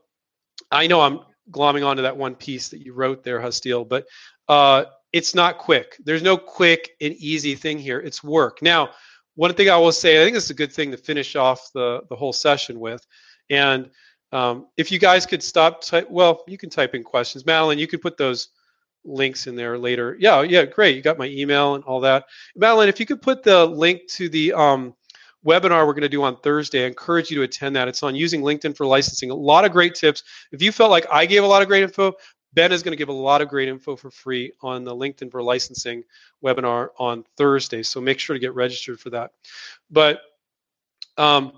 [0.72, 1.20] I know I'm
[1.52, 4.06] glomming onto that one piece that you wrote there, Hostile, but
[4.48, 5.98] uh, it's not quick.
[6.04, 8.00] There's no quick and easy thing here.
[8.00, 8.62] It's work.
[8.62, 8.92] Now,
[9.36, 12.02] one thing I will say, I think it's a good thing to finish off the,
[12.10, 13.06] the whole session with.
[13.50, 13.90] And
[14.32, 17.46] um, if you guys could stop, ty- well, you can type in questions.
[17.46, 18.50] Madeline, you could put those
[19.04, 20.16] links in there later.
[20.20, 20.96] Yeah, yeah, great.
[20.96, 22.26] You got my email and all that.
[22.56, 24.94] Madeline, if you could put the link to the um,
[25.46, 26.84] webinar we're going to do on Thursday.
[26.84, 27.88] I encourage you to attend that.
[27.88, 29.32] It's on using LinkedIn for licensing.
[29.32, 30.24] A lot of great tips.
[30.52, 32.14] If you felt like I gave a lot of great info,
[32.54, 35.32] Ben is going to give a lot of great info for free on the LinkedIn
[35.32, 36.04] for licensing
[36.44, 37.82] webinar on Thursday.
[37.82, 39.32] So make sure to get registered for that.
[39.90, 40.22] But
[41.18, 41.54] um,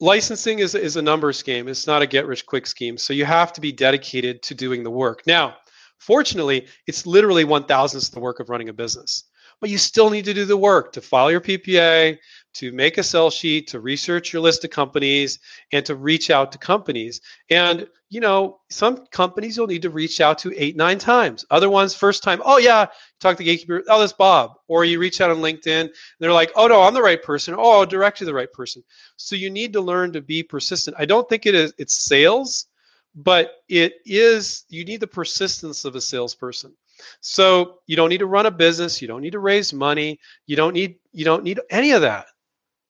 [0.00, 1.68] licensing is, is a numbers game.
[1.68, 2.96] It's not a get rich quick scheme.
[2.96, 5.26] So you have to be dedicated to doing the work.
[5.26, 5.56] Now,
[5.98, 9.24] fortunately, it's literally one thousandth the work of running a business
[9.64, 12.18] but you still need to do the work to file your PPA,
[12.52, 15.38] to make a sell sheet, to research your list of companies,
[15.72, 17.22] and to reach out to companies.
[17.48, 21.46] And you know, some companies you'll need to reach out to eight, nine times.
[21.50, 22.88] Other ones, first time, oh yeah,
[23.20, 24.52] talk to the gatekeeper, oh that's Bob.
[24.68, 25.90] Or you reach out on LinkedIn, and
[26.20, 27.54] they're like, oh no, I'm the right person.
[27.56, 28.84] Oh, I'll direct you the right person.
[29.16, 30.94] So you need to learn to be persistent.
[30.98, 32.66] I don't think it is it's sales,
[33.14, 36.74] but it is you need the persistence of a salesperson.
[37.20, 40.56] So you don't need to run a business, you don't need to raise money, you
[40.56, 42.26] don't need you don't need any of that.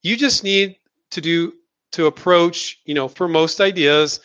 [0.01, 0.77] You just need
[1.11, 1.53] to do
[1.93, 4.19] to approach, you know, for most ideas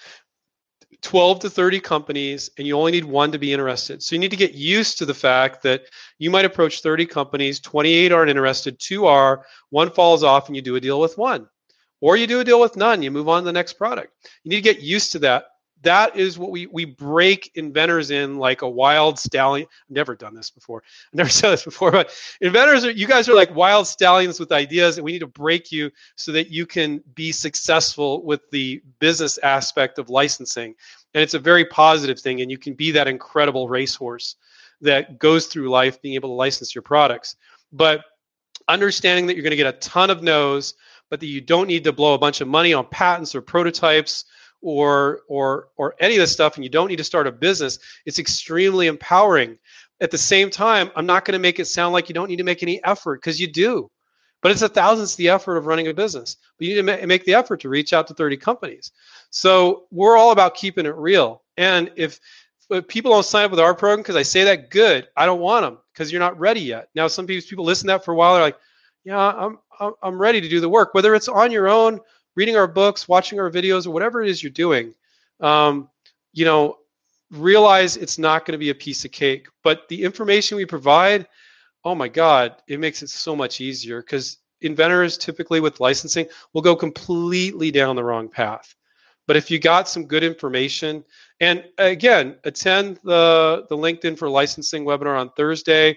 [1.02, 4.02] 12 to 30 companies and you only need one to be interested.
[4.02, 5.82] So you need to get used to the fact that
[6.18, 10.62] you might approach 30 companies, 28 aren't interested, two are, one falls off and you
[10.62, 11.48] do a deal with one.
[12.02, 14.12] Or you do a deal with none, you move on to the next product.
[14.42, 15.44] You need to get used to that
[15.82, 19.66] that is what we we break inventors in like a wild stallion.
[19.66, 20.82] I've never done this before.
[21.12, 22.10] I've never said this before, but
[22.40, 25.72] inventors are you guys are like wild stallions with ideas, and we need to break
[25.72, 30.74] you so that you can be successful with the business aspect of licensing.
[31.14, 34.36] And it's a very positive thing, and you can be that incredible racehorse
[34.82, 37.36] that goes through life being able to license your products.
[37.72, 38.04] But
[38.68, 40.74] understanding that you're going to get a ton of no's,
[41.08, 44.24] but that you don't need to blow a bunch of money on patents or prototypes
[44.62, 47.78] or or or any of this stuff and you don't need to start a business
[48.06, 49.58] it's extremely empowering.
[50.00, 52.36] At the same time i'm not going to make it sound like you don't need
[52.36, 53.90] to make any effort because you do.
[54.42, 56.36] But it's a thousandth the effort of running a business.
[56.58, 58.92] But you need to make the effort to reach out to 30 companies.
[59.30, 61.42] So we're all about keeping it real.
[61.56, 62.18] And if,
[62.70, 65.08] if people don't sign up with our program because i say that good.
[65.16, 66.88] I don't want them because you're not ready yet.
[66.94, 68.58] Now some people people listen to that for a while they're like
[69.04, 69.58] yeah i'm
[70.02, 70.94] i'm ready to do the work.
[70.94, 72.00] Whether it's on your own
[72.36, 74.94] reading our books, watching our videos, or whatever it is you're doing,
[75.40, 75.88] um,
[76.32, 76.78] you know,
[77.30, 79.46] realize it's not going to be a piece of cake.
[79.62, 81.26] But the information we provide,
[81.84, 86.62] oh my God, it makes it so much easier because inventors typically with licensing will
[86.62, 88.74] go completely down the wrong path.
[89.26, 91.04] But if you got some good information,
[91.40, 95.96] and again, attend the, the LinkedIn for licensing webinar on Thursday.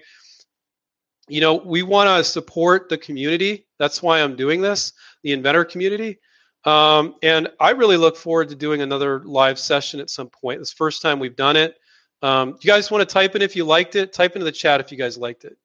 [1.26, 3.66] You know, we want to support the community.
[3.78, 4.92] That's why I'm doing this,
[5.24, 6.18] the inventor community.
[6.64, 10.60] Um, and I really look forward to doing another live session at some point.
[10.60, 11.76] This first time we've done it.
[12.22, 14.12] Um, you guys want to type in if you liked it?
[14.12, 15.56] Type into the chat if you guys liked it.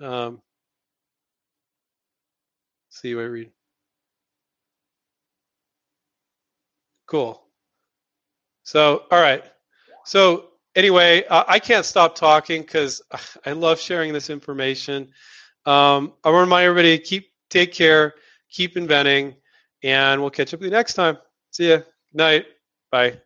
[0.00, 0.40] Um,
[2.90, 3.50] see what I read.
[7.06, 7.42] Cool.
[8.64, 9.44] So, all right.
[10.04, 13.02] So anyway, uh, I can't stop talking because
[13.46, 15.10] I love sharing this information.
[15.66, 18.14] Um, I want to remind everybody to keep take care,
[18.50, 19.36] keep inventing,
[19.82, 21.18] and we'll catch up with you next time.
[21.50, 21.80] See ya.
[22.12, 22.46] Night.
[22.90, 23.20] Bye.